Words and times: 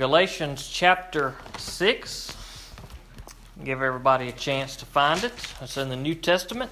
Galatians 0.00 0.66
chapter 0.66 1.34
6. 1.58 2.34
Give 3.62 3.82
everybody 3.82 4.30
a 4.30 4.32
chance 4.32 4.74
to 4.76 4.86
find 4.86 5.22
it. 5.22 5.34
It's 5.60 5.76
in 5.76 5.90
the 5.90 5.96
New 5.96 6.14
Testament. 6.14 6.70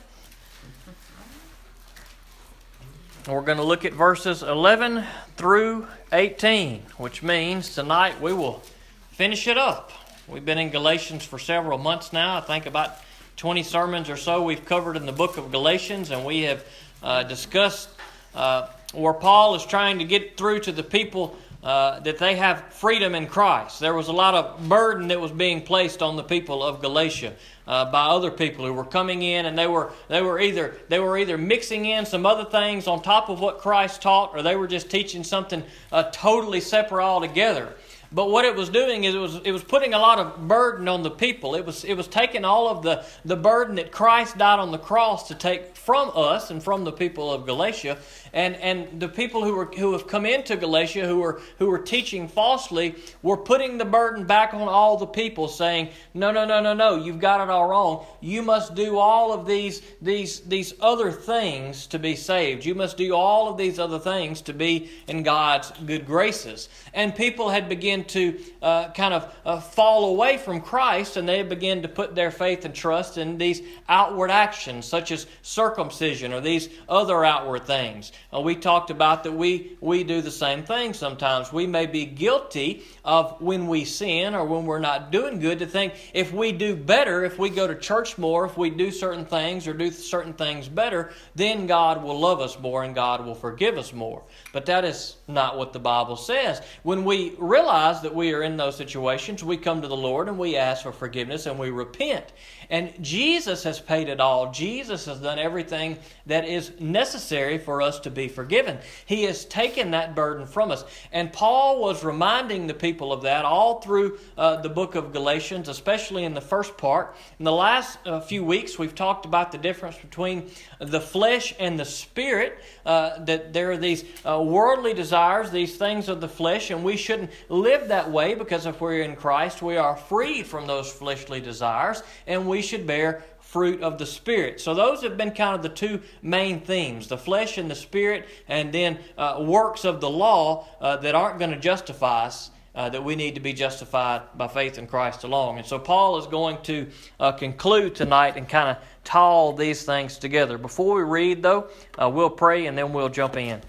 We're 3.29 3.43
going 3.43 3.59
to 3.59 3.65
look 3.65 3.85
at 3.85 3.93
verses 3.93 4.43
11 4.43 5.05
through 5.37 5.89
18, 6.11 6.81
which 6.97 7.23
means 7.23 7.75
tonight 7.75 8.19
we 8.19 8.33
will 8.33 8.63
finish 9.11 9.47
it 9.47 9.59
up. 9.59 9.93
We've 10.27 10.47
been 10.47 10.57
in 10.57 10.71
Galatians 10.71 11.23
for 11.23 11.39
several 11.39 11.77
months 11.77 12.15
now. 12.15 12.39
I 12.39 12.41
think 12.41 12.65
about 12.65 12.93
20 13.37 13.63
sermons 13.63 14.09
or 14.09 14.17
so 14.17 14.43
we've 14.43 14.65
covered 14.65 14.97
in 14.97 15.05
the 15.05 15.13
book 15.13 15.37
of 15.37 15.53
Galatians, 15.53 16.11
and 16.13 16.25
we 16.25 16.45
have 16.45 16.65
uh, 17.03 17.25
discussed 17.25 17.91
uh, 18.35 18.69
where 18.95 19.13
Paul 19.13 19.55
is 19.55 19.67
trying 19.67 19.99
to 19.99 20.05
get 20.05 20.39
through 20.39 20.61
to 20.61 20.73
the 20.73 20.83
people 20.83 21.37
uh, 21.63 21.99
that 22.01 22.19
they 22.19 22.37
have 22.37 22.73
freedom 22.73 23.15
in 23.15 23.27
Christ. 23.27 23.81
There 23.81 23.95
was 23.95 24.09
a 24.09 24.13
lot 24.13 24.35
of 24.35 24.69
burden 24.69 25.09
that 25.09 25.21
was 25.21 25.33
being 25.33 25.63
placed 25.63 26.03
on 26.03 26.17
the 26.17 26.23
people 26.23 26.63
of 26.63 26.81
Galatia 26.81 27.35
uh, 27.67 27.91
by 27.91 28.07
other 28.07 28.31
people 28.31 28.65
who 28.65 28.73
were 28.73 28.85
coming 28.85 29.23
in, 29.23 29.45
and 29.45 29.59
they 29.59 29.67
were 29.67 29.93
they 30.09 30.23
were 30.23 30.39
either 30.39 30.77
they 30.89 31.01
were 31.01 31.19
either 31.19 31.37
mixing 31.37 31.85
in 31.85 32.07
some 32.07 32.25
other 32.27 32.45
things 32.45 32.87
on 32.87 33.03
top 33.03 33.29
of 33.29 33.41
what 33.41 33.59
Christ 33.59 34.03
taught, 34.03 34.31
or 34.35 34.43
they 34.43 34.55
were 34.55 34.69
just 34.69 34.89
teaching 34.89 35.25
something 35.25 35.65
uh, 35.91 36.05
totally 36.13 36.61
separate 36.61 37.05
altogether. 37.05 37.75
But 38.11 38.31
what 38.31 38.47
it 38.47 38.57
was 38.57 38.71
doing 38.71 39.05
is 39.05 39.15
it 39.15 39.19
was 39.19 39.37
it 39.45 39.53
was 39.53 39.63
putting 39.63 39.93
a 39.93 39.99
lot 39.99 40.19
of 40.19 40.49
burden 40.49 40.89
on 40.89 41.03
the 41.03 41.11
people. 41.11 41.55
It 41.55 41.67
was 41.67 41.85
it 41.85 41.93
was 41.93 42.09
taking 42.09 42.43
all 42.43 42.67
of 42.69 42.83
the, 42.83 43.05
the 43.27 43.37
burden 43.37 43.77
that 43.77 43.93
Christ 43.93 44.39
died 44.39 44.59
on 44.59 44.71
the 44.71 44.79
cross 44.79 45.29
to 45.29 45.35
take 45.35 45.77
from 45.77 46.11
us 46.15 46.51
and 46.51 46.63
from 46.63 46.85
the 46.85 46.93
people 46.93 47.31
of 47.31 47.45
Galatia. 47.45 47.99
And 48.33 48.57
and 48.57 48.99
the 48.99 49.09
people 49.09 49.45
who 49.45 49.55
were 49.55 49.67
who 49.67 49.93
have 49.93 50.07
come 50.07 50.25
into 50.25 50.57
Galatia 50.57 51.07
who 51.07 51.19
were 51.19 51.43
who 51.59 51.67
were 51.67 51.79
teaching 51.79 52.29
falsely 52.29 52.95
were 53.23 53.37
putting 53.37 53.77
the 53.77 53.85
burden 53.85 54.25
back 54.25 54.55
on 54.55 54.69
all 54.69 54.97
the 54.97 55.07
people, 55.07 55.47
saying, 55.47 55.91
No, 56.15 56.31
no, 56.31 56.47
no, 56.47 56.63
no, 56.63 56.73
no, 56.73 56.97
you've 56.97 57.21
got 57.21 57.43
it 57.43 57.51
all 57.51 57.69
wrong. 57.69 58.07
You 58.23 58.41
must 58.41 58.75
do 58.75 58.97
all 58.97 59.35
of 59.35 59.47
these 59.47 59.83
these 60.01 60.41
these 60.41 60.73
other 60.81 61.13
things 61.13 61.87
to 61.89 61.99
be 61.99 62.17
saved. 62.17 62.65
You 62.65 62.75
must 62.75 62.97
do 62.97 63.15
all 63.15 63.51
of 63.51 63.59
these 63.59 63.79
other 63.79 63.99
things 63.99 64.41
to 64.43 64.55
be 64.55 64.91
in 65.07 65.23
God's 65.23 65.73
good 65.85 66.07
graces. 66.07 66.71
And 66.95 67.15
people 67.15 67.51
had 67.51 67.69
begun 67.69 67.98
to 68.05 68.39
uh, 68.63 68.91
kind 68.93 69.15
of 69.15 69.35
uh, 69.45 69.61
fall 69.61 70.11
away 70.11 70.37
from 70.39 70.61
Christ 70.61 71.17
and 71.17 71.29
they 71.29 71.43
begin 71.43 71.83
to 71.83 71.89
put 71.89 72.15
their 72.15 72.31
faith 72.31 72.65
and 72.65 72.75
trust 72.75 73.19
in 73.19 73.39
these 73.39 73.63
outward 73.89 74.31
actions, 74.31 74.87
such 74.87 75.13
as 75.13 75.27
circumcision 75.43 76.33
or 76.33 76.41
these 76.41 76.69
other 76.89 77.25
outward 77.25 77.65
things. 77.65 78.13
Uh, 78.35 78.41
we 78.41 78.55
talked 78.55 78.91
about 78.91 79.25
that 79.25 79.33
we, 79.33 79.77
we 79.81 80.05
do 80.05 80.21
the 80.21 80.31
same 80.31 80.63
thing 80.63 80.93
sometimes. 80.93 81.53
We 81.53 81.67
may 81.67 81.87
be 81.87 82.05
guilty 82.05 82.85
of 83.05 83.41
when 83.41 83.67
we 83.67 83.85
sin 83.85 84.35
or 84.35 84.45
when 84.45 84.67
we're 84.67 84.79
not 84.79 85.11
doing 85.11 85.41
good 85.41 85.61
to 85.61 85.67
think 85.67 85.95
if 86.13 86.33
we 86.33 86.53
do 86.53 86.77
better, 86.77 87.25
if 87.25 87.39
we 87.39 87.51
go 87.51 87.67
to 87.67 87.75
church 87.75 88.19
more, 88.19 88.45
if 88.45 88.57
we 88.59 88.71
do 88.71 88.91
certain 88.91 89.25
things 89.25 89.67
or 89.67 89.73
do 89.73 89.91
certain 89.91 90.35
things 90.35 90.69
better, 90.69 91.13
then 91.35 91.67
God 91.67 92.03
will 92.03 92.19
love 92.19 92.41
us 92.41 92.59
more 92.59 92.85
and 92.85 92.95
God 92.95 93.25
will 93.25 93.35
forgive 93.35 93.79
us 93.79 93.93
more. 93.93 94.23
But 94.53 94.67
that 94.67 94.85
is 94.85 95.17
not 95.27 95.57
what 95.57 95.73
the 95.73 95.79
Bible 95.79 96.17
says. 96.17 96.61
When 96.83 97.05
we 97.05 97.35
realize 97.39 97.88
that 98.03 98.15
we 98.15 98.33
are 98.33 98.43
in 98.43 98.57
those 98.57 98.77
situations, 98.77 99.43
we 99.43 99.57
come 99.57 99.83
to 99.83 99.89
the 99.89 99.97
Lord 99.97 100.29
and 100.29 100.39
we 100.39 100.57
ask 100.57 100.83
for 100.83 100.93
forgiveness 100.93 101.47
and 101.47 101.59
we 101.59 101.71
repent. 101.71 102.27
And 102.71 102.93
Jesus 103.03 103.63
has 103.63 103.81
paid 103.81 104.09
it 104.09 104.21
all. 104.21 104.51
Jesus 104.53 105.07
has 105.07 105.21
done 105.21 105.39
everything 105.39 105.99
that 106.27 106.47
is 106.47 106.73
necessary 106.79 107.57
for 107.57 107.81
us 107.81 107.99
to 108.01 108.11
be 108.11 108.29
forgiven. 108.29 108.79
He 109.07 109.23
has 109.25 109.47
taken 109.47 109.93
that 109.93 110.15
burden 110.15 110.47
from 110.47 110.71
us. 110.71 110.85
And 111.11 111.33
Paul 111.33 111.81
was 111.81 112.05
reminding 112.05 112.67
the 112.67 112.75
people 112.75 113.13
of 113.13 113.23
that 113.23 113.47
all 113.47 113.81
through 113.81 114.19
uh, 114.37 114.61
the 114.61 114.69
book 114.69 114.95
of 114.95 115.13
Galatians, 115.13 115.69
especially 115.69 116.25
in 116.25 116.35
the 116.35 116.41
first 116.43 116.77
part. 116.77 117.17
In 117.39 117.45
the 117.45 117.53
last 117.53 117.99
uh, 118.07 118.21
few 118.21 118.45
weeks, 118.45 118.79
we've 118.79 118.95
talked 118.95 119.25
about 119.25 119.51
the 119.51 119.59
difference 119.59 119.97
between 119.97 120.51
the 120.79 121.01
flesh 121.01 121.55
and 121.59 121.81
the 121.81 121.87
spirit, 121.87 122.63
uh, 122.85 123.25
that 123.25 123.53
there 123.53 123.71
are 123.71 123.77
these 123.79 124.05
uh, 124.27 124.43
worldly 124.43 124.93
desires, 124.93 125.51
these 125.51 125.77
things 125.77 126.09
of 126.09 126.21
the 126.21 126.29
flesh, 126.29 126.71
and 126.71 126.85
we 126.85 126.97
shouldn't 126.97 127.31
live 127.49 127.89
that 127.89 128.11
way 128.11 128.35
because 128.35 128.67
if 128.67 128.81
we're 128.81 129.03
in 129.03 129.17
Christ, 129.17 129.63
we 129.63 129.77
are 129.79 129.97
freed 129.97 130.47
from 130.47 130.67
those 130.67 130.93
fleshly 130.93 131.41
desires 131.41 132.03
and 132.27 132.47
we 132.47 132.58
should 132.63 132.87
bear 132.87 133.23
fruit 133.41 133.83
of 133.83 133.99
the 133.99 134.07
Spirit. 134.07 134.61
So, 134.61 134.75
those 134.75 135.03
have 135.03 135.17
been 135.17 135.31
kind 135.31 135.55
of 135.55 135.63
the 135.63 135.69
two 135.69 136.03
main 136.23 136.61
themes 136.61 137.09
the 137.09 137.17
flesh 137.17 137.59
and 137.59 137.71
the 137.71 137.75
Spirit, 137.75 138.27
and 138.47 138.73
then 138.73 138.99
uh, 139.17 139.39
works 139.41 139.85
of 139.85 140.01
the 140.01 140.11
law 140.11 140.67
uh, 140.81 140.97
that 140.99 141.15
aren't 141.15 141.39
going 141.39 141.53
to 141.53 141.59
justify 141.59 142.27
us. 142.27 142.51
Uh, 142.75 142.89
that 142.89 143.03
we 143.03 143.17
need 143.17 143.35
to 143.35 143.41
be 143.41 143.53
justified 143.53 144.23
by 144.37 144.47
faith 144.47 144.79
in 144.79 144.87
Christ 144.87 145.25
alone. 145.25 145.59
And 145.59 145.67
so 145.67 145.81
Paul 145.81 146.17
is 146.19 146.29
going 146.29 146.63
to 146.63 146.87
uh, 147.19 147.33
conclude 147.33 147.97
tonight 147.97 148.37
and 148.37 148.49
kind 148.49 148.69
of 148.69 148.77
tie 149.03 149.19
all 149.19 149.53
these 149.53 149.83
things 149.83 150.17
together. 150.17 150.59
Before 150.59 150.95
we 150.95 151.03
read, 151.03 151.43
though, 151.43 151.71
uh, 152.01 152.09
we'll 152.09 152.31
pray 152.31 152.67
and 152.67 152.79
then 152.79 152.93
we'll 152.93 153.09
jump 153.09 153.37
in. 153.37 153.61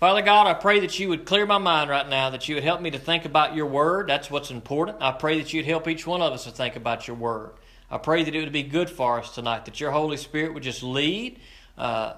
Father 0.00 0.22
God, 0.22 0.46
I 0.46 0.54
pray 0.54 0.78
that 0.80 0.96
you 1.00 1.08
would 1.08 1.26
clear 1.26 1.44
my 1.44 1.58
mind 1.58 1.90
right 1.90 2.08
now, 2.08 2.30
that 2.30 2.48
you 2.48 2.54
would 2.54 2.62
help 2.62 2.80
me 2.80 2.92
to 2.92 3.00
think 3.00 3.24
about 3.24 3.56
your 3.56 3.66
word. 3.66 4.08
That's 4.08 4.30
what's 4.30 4.52
important. 4.52 4.98
I 5.00 5.10
pray 5.10 5.40
that 5.40 5.52
you'd 5.52 5.66
help 5.66 5.88
each 5.88 6.06
one 6.06 6.22
of 6.22 6.32
us 6.32 6.44
to 6.44 6.52
think 6.52 6.76
about 6.76 7.08
your 7.08 7.16
word. 7.16 7.50
I 7.90 7.98
pray 7.98 8.22
that 8.22 8.32
it 8.32 8.38
would 8.38 8.52
be 8.52 8.62
good 8.62 8.88
for 8.88 9.18
us 9.18 9.34
tonight, 9.34 9.64
that 9.64 9.80
your 9.80 9.90
Holy 9.90 10.16
Spirit 10.16 10.54
would 10.54 10.62
just 10.62 10.84
lead, 10.84 11.40
uh, 11.76 12.14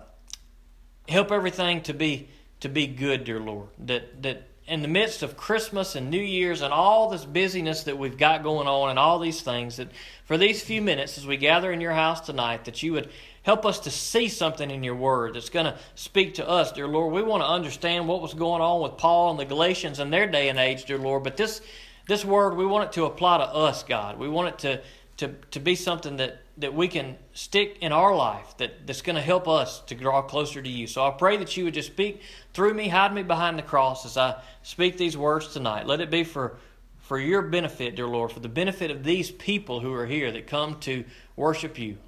help 1.09 1.33
everything 1.33 1.81
to 1.83 1.95
be 1.95 2.29
to 2.61 2.69
be 2.69 2.87
good, 2.87 3.25
dear 3.25 3.41
Lord. 3.41 3.69
That 3.79 4.23
that 4.25 4.49
in 4.67 4.83
the 4.83 4.89
midst 4.89 5.23
of 5.23 5.39
Christmas 5.39 5.95
and 5.95 6.11
New 6.11 6.21
Year's 6.21 6.61
and 6.61 6.75
all 6.75 7.09
this 7.09 7.25
busyness 7.25 7.85
that 7.85 7.97
we've 7.97 8.19
got 8.19 8.43
going 8.43 8.69
on 8.69 8.91
and 8.91 8.99
all 8.99 9.19
these 9.19 9.41
things, 9.41 9.79
that 9.79 9.89
for 10.27 10.37
these 10.37 10.63
few 10.63 10.83
minutes 10.83 11.17
as 11.17 11.27
we 11.27 11.39
gather 11.39 11.73
in 11.73 11.81
your 11.81 11.95
house 11.95 12.21
tonight, 12.21 12.67
that 12.67 12.83
you 12.83 12.93
would 12.93 13.09
Help 13.51 13.67
us 13.67 13.81
to 13.81 13.91
see 13.91 14.29
something 14.29 14.71
in 14.71 14.85
your 14.85 14.95
word 14.95 15.35
that's 15.35 15.51
going 15.51 15.67
to 15.67 15.77
speak 15.97 16.35
to 16.35 16.49
us, 16.49 16.71
dear 16.71 16.87
Lord. 16.87 17.13
We 17.13 17.21
want 17.21 17.43
to 17.43 17.49
understand 17.49 18.07
what 18.07 18.23
was 18.23 18.33
going 18.33 18.63
on 18.63 18.81
with 18.81 18.97
Paul 18.97 19.33
and 19.33 19.41
the 19.41 19.45
Galatians 19.45 19.99
in 19.99 20.11
their 20.11 20.29
day 20.29 20.51
and 20.51 20.57
age, 20.57 20.85
dear 20.85 20.99
Lord. 20.99 21.25
But 21.25 21.37
this, 21.37 21.61
this 22.07 22.25
word, 22.25 22.57
we 22.57 22.65
want 22.65 22.85
it 22.85 22.93
to 22.93 23.07
apply 23.07 23.39
to 23.39 23.53
us, 23.53 23.83
God. 23.83 24.21
We 24.21 24.29
want 24.29 24.51
it 24.51 24.59
to, 24.61 24.81
to, 25.17 25.35
to 25.51 25.59
be 25.59 25.75
something 25.75 26.19
that, 26.19 26.43
that 26.59 26.75
we 26.75 26.87
can 26.87 27.17
stick 27.33 27.79
in 27.81 27.91
our 27.91 28.15
life 28.15 28.57
that, 28.59 28.87
that's 28.87 29.03
going 29.03 29.17
to 29.17 29.21
help 29.21 29.49
us 29.49 29.81
to 29.81 29.97
draw 29.97 30.23
closer 30.23 30.63
to 30.63 30.69
you. 30.69 30.87
So 30.87 31.05
I 31.05 31.11
pray 31.11 31.37
that 31.39 31.57
you 31.57 31.65
would 31.65 31.75
just 31.75 31.89
speak 31.89 32.23
through 32.55 32.75
me, 32.75 32.87
hide 32.87 33.13
me 33.13 33.25
behind 33.25 33.59
the 33.59 33.65
cross 33.65 34.07
as 34.07 34.17
I 34.17 34.41
speak 34.63 34.97
these 34.97 35.17
words 35.17 35.49
tonight. 35.49 35.89
Let 35.89 36.01
it 36.01 36.09
be 36.09 36.23
for, 36.23 36.59
for 37.01 37.19
your 37.19 37.43
benefit, 37.43 37.97
dear 37.97 38.07
Lord, 38.07 38.31
for 38.31 38.39
the 38.39 38.49
benefit 38.49 38.93
of 38.93 39.03
these 39.03 39.29
people 39.29 39.81
who 39.81 39.93
are 39.93 40.07
here 40.07 40.31
that 40.31 40.47
come 40.47 40.79
to 40.83 41.03
worship 41.35 41.81
you. 41.81 41.99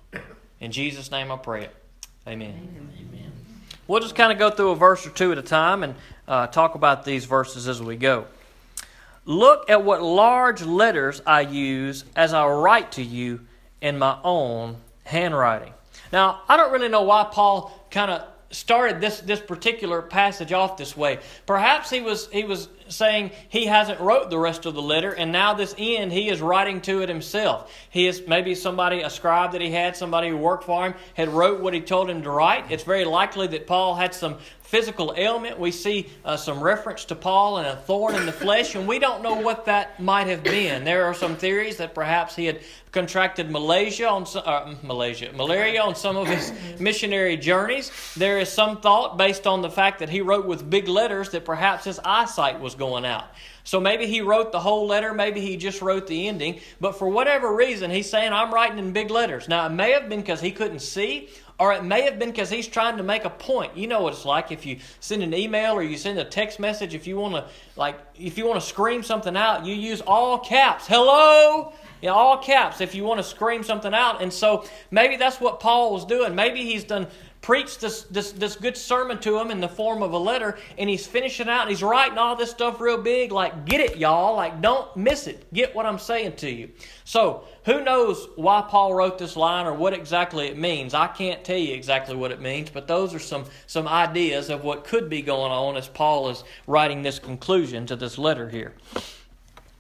In 0.62 0.71
Jesus' 0.71 1.11
name 1.11 1.33
I 1.33 1.37
pray 1.37 1.65
it. 1.65 1.75
Amen. 2.27 2.55
Amen. 2.97 3.33
We'll 3.89 4.00
just 4.00 4.15
kind 4.15 4.31
of 4.31 4.39
go 4.39 4.49
through 4.49 4.71
a 4.71 4.77
verse 4.77 5.05
or 5.05 5.11
two 5.11 5.33
at 5.33 5.39
a 5.39 5.43
time 5.43 5.83
and 5.83 5.97
uh, 6.28 6.47
talk 6.47 6.77
about 6.77 7.05
these 7.05 7.25
verses 7.25 7.67
as 7.67 7.83
we 7.83 7.97
go. 7.97 8.27
Look 9.25 9.69
at 9.69 9.83
what 9.83 10.03
large 10.03 10.62
letters 10.62 11.21
I 11.27 11.41
use 11.41 12.05
as 12.15 12.33
I 12.33 12.47
write 12.47 12.93
to 12.93 13.03
you 13.03 13.41
in 13.81 13.99
my 13.99 14.17
own 14.22 14.77
handwriting. 15.03 15.75
Now, 16.12 16.43
I 16.49 16.56
don't 16.56 16.72
really 16.72 16.89
know 16.89 17.03
why 17.03 17.28
Paul 17.33 17.87
kind 17.91 18.12
of 18.12 18.22
started 18.53 19.01
this, 19.01 19.19
this 19.19 19.41
particular 19.41 20.01
passage 20.01 20.53
off 20.53 20.77
this 20.77 20.97
way. 20.97 21.19
Perhaps 21.45 21.91
he 21.91 22.01
was, 22.01 22.28
he 22.31 22.45
was 22.45 22.69
saying 22.92 23.30
he 23.48 23.66
hasn't 23.66 24.00
wrote 24.00 24.30
the 24.30 24.38
rest 24.38 24.66
of 24.66 24.75
the 24.75 24.82
letter, 24.82 25.12
and 25.12 25.32
now 25.32 25.54
this 25.54 25.75
end 25.78 26.12
he 26.12 26.28
is 26.28 26.41
writing 26.41 26.80
to 26.82 27.03
it 27.03 27.08
himself. 27.08 27.72
He 27.91 28.06
is 28.06 28.22
maybe 28.26 28.54
somebody, 28.54 29.03
a 29.03 29.10
scribe 29.10 29.53
that 29.53 29.60
he 29.60 29.70
had, 29.70 29.97
somebody 29.97 30.28
who 30.28 30.36
worked 30.36 30.64
for 30.64 30.86
him, 30.86 30.94
had 31.14 31.28
wrote 31.28 31.60
what 31.60 31.75
he 31.75 31.80
told 31.80 32.08
him 32.08 32.22
to 32.22 32.30
write. 32.30 32.70
It's 32.70 32.84
very 32.84 33.04
likely 33.04 33.47
that 33.48 33.66
Paul 33.66 33.94
had 33.94 34.14
some 34.14 34.38
physical 34.72 35.12
ailment. 35.19 35.58
We 35.58 35.70
see 35.70 36.08
uh, 36.25 36.38
some 36.38 36.58
reference 36.62 37.04
to 37.04 37.14
Paul 37.14 37.58
and 37.58 37.66
a 37.66 37.76
thorn 37.76 38.14
in 38.14 38.25
the 38.25 38.32
flesh, 38.32 38.75
and 38.75 38.88
we 38.88 38.98
don't 38.98 39.22
know 39.22 39.34
what 39.34 39.66
that 39.66 40.00
might 40.00 40.28
have 40.28 40.42
been. 40.42 40.84
There 40.84 41.04
are 41.04 41.12
some 41.12 41.36
theories 41.36 41.77
that 41.77 41.95
perhaps 41.95 42.34
he 42.34 42.47
had 42.47 42.60
contracted 42.91 43.50
Malaysia 43.50 44.09
on 44.09 44.27
uh, 44.34 44.74
Malaysia 44.83 45.30
malaria 45.34 45.83
on 45.83 45.95
some 45.95 46.16
of 46.16 46.27
his 46.27 46.53
missionary 46.80 47.36
journeys. 47.36 47.91
There 48.16 48.38
is 48.38 48.50
some 48.50 48.80
thought 48.80 49.18
based 49.18 49.47
on 49.47 49.60
the 49.60 49.71
fact 49.71 49.98
that 49.98 50.09
he 50.09 50.22
wrote 50.22 50.47
with 50.47 50.68
big 50.68 50.88
letters 50.88 51.30
that 51.30 51.45
perhaps 51.45 51.84
his 51.84 52.00
eyesight 52.03 52.60
was 52.60 52.74
going 52.83 53.05
out. 53.05 53.27
So 53.63 53.79
maybe 53.79 54.07
he 54.07 54.23
wrote 54.23 54.51
the 54.51 54.59
whole 54.59 54.89
letter, 54.89 55.15
maybe 55.15 55.41
he 55.41 55.57
just 55.57 55.83
wrote 55.83 56.09
the 56.09 56.27
ending, 56.27 56.59
but 56.81 56.99
for 56.99 57.09
whatever 57.09 57.55
reason, 57.55 57.93
he's 57.93 58.11
saying, 58.11 58.33
I'm 58.33 58.53
writing 58.53 58.79
in 58.81 58.93
big 58.93 59.09
letters. 59.09 59.49
Now, 59.49 59.67
it 59.67 59.71
may 59.71 59.93
have 59.93 60.09
been 60.09 60.21
because 60.21 60.41
he 60.41 60.51
couldn't 60.51 60.81
see, 60.81 61.29
or 61.61 61.73
it 61.73 61.84
may 61.84 62.03
have 62.03 62.19
been 62.19 62.31
because 62.31 62.51
he's 62.51 62.67
trying 62.67 62.97
to 62.97 63.05
make 63.05 63.25
a 63.25 63.31
point. 63.31 63.77
You 63.77 63.87
know 63.87 64.03
what 64.03 64.15
it's 64.15 64.25
like 64.25 64.51
if 64.51 64.67
you 64.67 64.79
send 64.99 65.23
an 65.23 65.33
email 65.33 65.75
or 65.75 65.83
you 65.84 65.97
send 65.97 66.19
a 66.19 66.25
text 66.25 66.59
message. 66.59 66.93
If 66.93 67.07
you 67.07 67.17
want 67.17 67.34
to, 67.34 67.47
like, 67.77 68.01
if 68.17 68.37
you 68.37 68.47
want 68.49 68.61
to 68.61 68.67
scream 68.67 69.05
something 69.05 69.37
out, 69.37 69.65
you 69.65 69.77
use 69.77 70.01
all 70.01 70.41
caps. 70.41 70.89
Hello, 70.89 71.73
in 72.01 72.09
all 72.09 72.39
caps. 72.39 72.81
If 72.81 72.97
you 72.97 73.05
want 73.05 73.19
to 73.19 73.25
scream 73.25 73.63
something 73.63 73.95
out, 73.95 74.23
and 74.23 74.33
so 74.33 74.65
maybe 74.91 75.15
that's 75.15 75.41
what 75.41 75.61
Paul 75.61 75.93
was 75.93 76.05
doing. 76.05 76.34
Maybe 76.34 76.65
he's 76.65 76.83
done 76.83 77.07
preached 77.42 77.80
this, 77.80 78.04
this, 78.04 78.30
this 78.33 78.54
good 78.54 78.77
sermon 78.77 79.18
to 79.18 79.33
them 79.33 79.50
in 79.50 79.60
the 79.60 79.68
form 79.68 80.00
of 80.03 80.12
a 80.12 80.18
letter, 80.18 80.56
and 80.78 80.89
he's 80.89 81.06
finishing 81.06 81.48
out 81.48 81.62
and 81.62 81.71
he's 81.71 81.83
writing 81.83 82.16
all 82.16 82.36
this 82.36 82.50
stuff 82.50 82.80
real 82.80 83.03
big, 83.03 83.33
like, 83.33 83.66
get 83.66 83.80
it, 83.80 83.98
y'all. 83.98 84.36
Like, 84.36 84.62
don't 84.62 84.97
miss 84.97 85.27
it. 85.27 85.53
Get 85.53 85.74
what 85.74 85.84
I'm 85.84 85.98
saying 85.98 86.36
to 86.36 86.50
you. 86.50 86.71
So, 87.04 87.44
who 87.65 87.83
knows 87.83 88.28
why 88.36 88.65
Paul 88.68 88.94
wrote 88.94 89.18
this 89.18 89.36
line 89.36 89.66
or 89.66 89.74
what 89.74 89.92
exactly 89.92 90.47
it 90.47 90.56
means? 90.56 90.94
I 90.94 91.09
can't 91.09 91.44
tell 91.44 91.59
you 91.59 91.74
exactly 91.74 92.15
what 92.15 92.30
it 92.30 92.41
means, 92.41 92.71
but 92.71 92.86
those 92.86 93.12
are 93.12 93.18
some, 93.18 93.45
some 93.66 93.88
ideas 93.88 94.48
of 94.48 94.62
what 94.62 94.84
could 94.84 95.10
be 95.10 95.21
going 95.21 95.53
on 95.53 95.77
as 95.77 95.88
Paul 95.88 96.30
is 96.30 96.45
writing 96.68 97.03
this 97.03 97.18
conclusion 97.18 97.86
to 97.86 97.97
this 97.97 98.18
letter 98.18 98.48
here. 98.48 98.72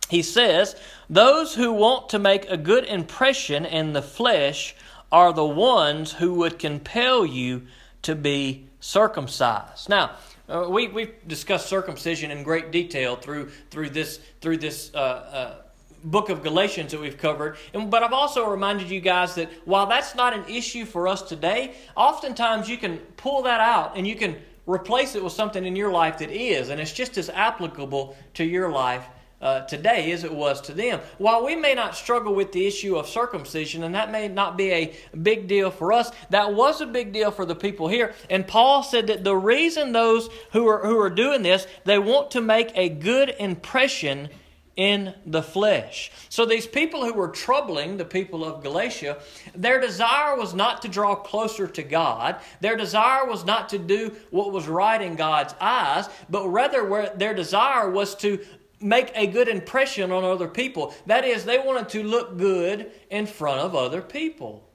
He 0.08 0.22
says, 0.22 0.76
Those 1.08 1.54
who 1.54 1.72
want 1.72 2.08
to 2.10 2.18
make 2.18 2.50
a 2.50 2.56
good 2.56 2.84
impression 2.84 3.64
in 3.64 3.92
the 3.92 4.02
flesh 4.02 4.74
are 5.12 5.32
the 5.32 5.44
ones 5.44 6.12
who 6.14 6.34
would 6.34 6.58
compel 6.58 7.24
you 7.24 7.62
to 8.00 8.14
be 8.16 8.66
circumcised. 8.80 9.88
Now, 9.88 10.16
uh, 10.48 10.66
we, 10.68 10.88
we've 10.88 11.14
discussed 11.28 11.68
circumcision 11.68 12.30
in 12.30 12.42
great 12.42 12.72
detail 12.72 13.14
through, 13.16 13.50
through 13.70 13.90
this, 13.90 14.18
through 14.40 14.56
this 14.56 14.90
uh, 14.94 14.98
uh, 14.98 15.54
book 16.02 16.30
of 16.30 16.42
Galatians 16.42 16.90
that 16.92 17.00
we've 17.00 17.18
covered. 17.18 17.56
And, 17.74 17.90
but 17.90 18.02
I've 18.02 18.12
also 18.12 18.48
reminded 18.48 18.90
you 18.90 19.00
guys 19.00 19.34
that 19.36 19.50
while 19.66 19.86
that's 19.86 20.14
not 20.14 20.34
an 20.34 20.44
issue 20.48 20.84
for 20.84 21.06
us 21.06 21.22
today, 21.22 21.74
oftentimes 21.94 22.68
you 22.68 22.76
can 22.76 22.98
pull 23.16 23.42
that 23.42 23.60
out 23.60 23.96
and 23.96 24.06
you 24.06 24.16
can 24.16 24.36
replace 24.66 25.14
it 25.14 25.22
with 25.22 25.32
something 25.32 25.64
in 25.64 25.76
your 25.76 25.92
life 25.92 26.18
that 26.18 26.30
is, 26.30 26.70
and 26.70 26.80
it's 26.80 26.92
just 26.92 27.18
as 27.18 27.28
applicable 27.30 28.16
to 28.34 28.44
your 28.44 28.70
life 28.70 29.04
uh, 29.42 29.60
today 29.66 30.12
as 30.12 30.24
it 30.24 30.32
was 30.32 30.60
to 30.62 30.72
them. 30.72 31.00
While 31.18 31.44
we 31.44 31.56
may 31.56 31.74
not 31.74 31.96
struggle 31.96 32.34
with 32.34 32.52
the 32.52 32.66
issue 32.66 32.96
of 32.96 33.08
circumcision, 33.08 33.82
and 33.82 33.94
that 33.94 34.12
may 34.12 34.28
not 34.28 34.56
be 34.56 34.70
a 34.70 34.94
big 35.20 35.48
deal 35.48 35.70
for 35.70 35.92
us, 35.92 36.10
that 36.30 36.54
was 36.54 36.80
a 36.80 36.86
big 36.86 37.12
deal 37.12 37.30
for 37.30 37.44
the 37.44 37.56
people 37.56 37.88
here. 37.88 38.14
And 38.30 38.46
Paul 38.46 38.82
said 38.82 39.08
that 39.08 39.24
the 39.24 39.36
reason 39.36 39.92
those 39.92 40.28
who 40.52 40.66
are, 40.68 40.86
who 40.86 40.98
are 41.00 41.10
doing 41.10 41.42
this, 41.42 41.66
they 41.84 41.98
want 41.98 42.30
to 42.30 42.40
make 42.40 42.70
a 42.74 42.88
good 42.88 43.34
impression 43.38 44.28
in 44.76 45.14
the 45.26 45.42
flesh. 45.42 46.10
So 46.28 46.46
these 46.46 46.66
people 46.66 47.04
who 47.04 47.12
were 47.12 47.28
troubling 47.28 47.98
the 47.98 48.04
people 48.04 48.44
of 48.44 48.62
Galatia, 48.62 49.18
their 49.54 49.80
desire 49.80 50.36
was 50.36 50.54
not 50.54 50.82
to 50.82 50.88
draw 50.88 51.14
closer 51.14 51.66
to 51.66 51.82
God. 51.82 52.36
Their 52.60 52.76
desire 52.76 53.26
was 53.26 53.44
not 53.44 53.68
to 53.70 53.78
do 53.78 54.16
what 54.30 54.52
was 54.52 54.66
right 54.66 55.00
in 55.00 55.16
God's 55.16 55.54
eyes, 55.60 56.08
but 56.30 56.48
rather 56.48 57.12
their 57.16 57.34
desire 57.34 57.90
was 57.90 58.14
to 58.16 58.38
make 58.82 59.10
a 59.14 59.26
good 59.26 59.48
impression 59.48 60.10
on 60.12 60.24
other 60.24 60.48
people. 60.48 60.94
That 61.06 61.24
is, 61.24 61.44
they 61.44 61.58
wanted 61.58 61.88
to 61.90 62.02
look 62.02 62.36
good 62.36 62.90
in 63.10 63.26
front 63.26 63.60
of 63.60 63.74
other 63.74 64.02
people. 64.02 64.68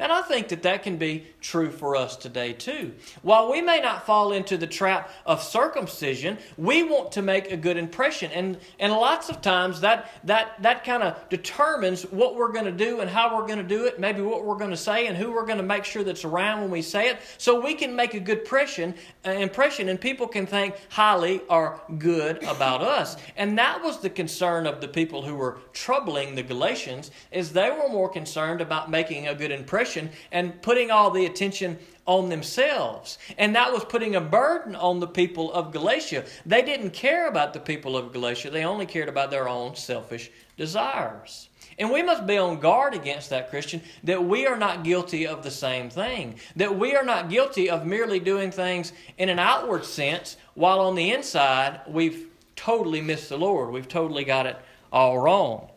And 0.00 0.10
I 0.10 0.22
think 0.22 0.48
that 0.48 0.62
that 0.62 0.82
can 0.82 0.96
be 0.96 1.26
true 1.42 1.70
for 1.70 1.94
us 1.94 2.16
today 2.16 2.54
too. 2.54 2.94
While 3.20 3.52
we 3.52 3.60
may 3.60 3.82
not 3.82 4.06
fall 4.06 4.32
into 4.32 4.56
the 4.56 4.66
trap 4.66 5.10
of 5.26 5.42
circumcision, 5.42 6.38
we 6.56 6.82
want 6.82 7.12
to 7.12 7.22
make 7.22 7.52
a 7.52 7.56
good 7.56 7.76
impression. 7.76 8.30
And, 8.32 8.56
and 8.78 8.94
lots 8.94 9.28
of 9.28 9.42
times 9.42 9.82
that, 9.82 10.10
that, 10.24 10.62
that 10.62 10.84
kind 10.84 11.02
of 11.02 11.28
determines 11.28 12.04
what 12.04 12.34
we're 12.34 12.50
going 12.50 12.64
to 12.64 12.72
do 12.72 13.00
and 13.00 13.10
how 13.10 13.36
we're 13.36 13.46
going 13.46 13.58
to 13.58 13.62
do 13.62 13.84
it, 13.84 14.00
maybe 14.00 14.22
what 14.22 14.42
we're 14.42 14.56
going 14.56 14.70
to 14.70 14.76
say 14.76 15.06
and 15.06 15.18
who 15.18 15.32
we're 15.32 15.44
going 15.44 15.58
to 15.58 15.62
make 15.62 15.84
sure 15.84 16.02
that's 16.02 16.24
around 16.24 16.62
when 16.62 16.70
we 16.70 16.80
say 16.80 17.10
it. 17.10 17.18
So 17.36 17.60
we 17.60 17.74
can 17.74 17.94
make 17.94 18.14
a 18.14 18.20
good 18.20 18.38
impression, 18.38 18.94
uh, 19.26 19.32
impression 19.32 19.90
and 19.90 20.00
people 20.00 20.26
can 20.26 20.46
think 20.46 20.76
highly 20.88 21.42
or 21.50 21.78
good 21.98 22.42
about 22.44 22.80
us. 22.80 23.18
And 23.36 23.58
that 23.58 23.82
was 23.82 24.00
the 24.00 24.08
concern 24.08 24.66
of 24.66 24.80
the 24.80 24.88
people 24.88 25.20
who 25.20 25.34
were 25.34 25.58
troubling 25.74 26.36
the 26.36 26.42
Galatians 26.42 27.10
is 27.30 27.52
they 27.52 27.68
were 27.68 27.90
more 27.90 28.08
concerned 28.08 28.62
about 28.62 28.90
making 28.90 29.28
a 29.28 29.34
good 29.34 29.50
impression 29.50 29.89
and 29.96 30.60
putting 30.62 30.90
all 30.90 31.10
the 31.10 31.26
attention 31.26 31.78
on 32.06 32.28
themselves. 32.28 33.18
And 33.38 33.54
that 33.54 33.72
was 33.72 33.84
putting 33.84 34.16
a 34.16 34.20
burden 34.20 34.74
on 34.74 35.00
the 35.00 35.06
people 35.06 35.52
of 35.52 35.72
Galatia. 35.72 36.24
They 36.44 36.62
didn't 36.62 36.90
care 36.90 37.28
about 37.28 37.52
the 37.52 37.60
people 37.60 37.96
of 37.96 38.12
Galatia, 38.12 38.50
they 38.50 38.64
only 38.64 38.86
cared 38.86 39.08
about 39.08 39.30
their 39.30 39.48
own 39.48 39.76
selfish 39.76 40.30
desires. 40.56 41.48
And 41.78 41.90
we 41.90 42.02
must 42.02 42.26
be 42.26 42.36
on 42.36 42.60
guard 42.60 42.92
against 42.92 43.30
that, 43.30 43.48
Christian, 43.48 43.80
that 44.04 44.22
we 44.22 44.46
are 44.46 44.58
not 44.58 44.84
guilty 44.84 45.26
of 45.26 45.42
the 45.42 45.50
same 45.50 45.88
thing. 45.88 46.38
That 46.56 46.78
we 46.78 46.94
are 46.94 47.04
not 47.04 47.30
guilty 47.30 47.70
of 47.70 47.86
merely 47.86 48.20
doing 48.20 48.50
things 48.50 48.92
in 49.16 49.30
an 49.30 49.38
outward 49.38 49.86
sense, 49.86 50.36
while 50.52 50.80
on 50.80 50.94
the 50.94 51.12
inside 51.12 51.80
we've 51.88 52.26
totally 52.54 53.00
missed 53.00 53.30
the 53.30 53.38
Lord. 53.38 53.72
We've 53.72 53.88
totally 53.88 54.24
got 54.24 54.44
it 54.44 54.58
all 54.92 55.18
wrong. 55.18 55.69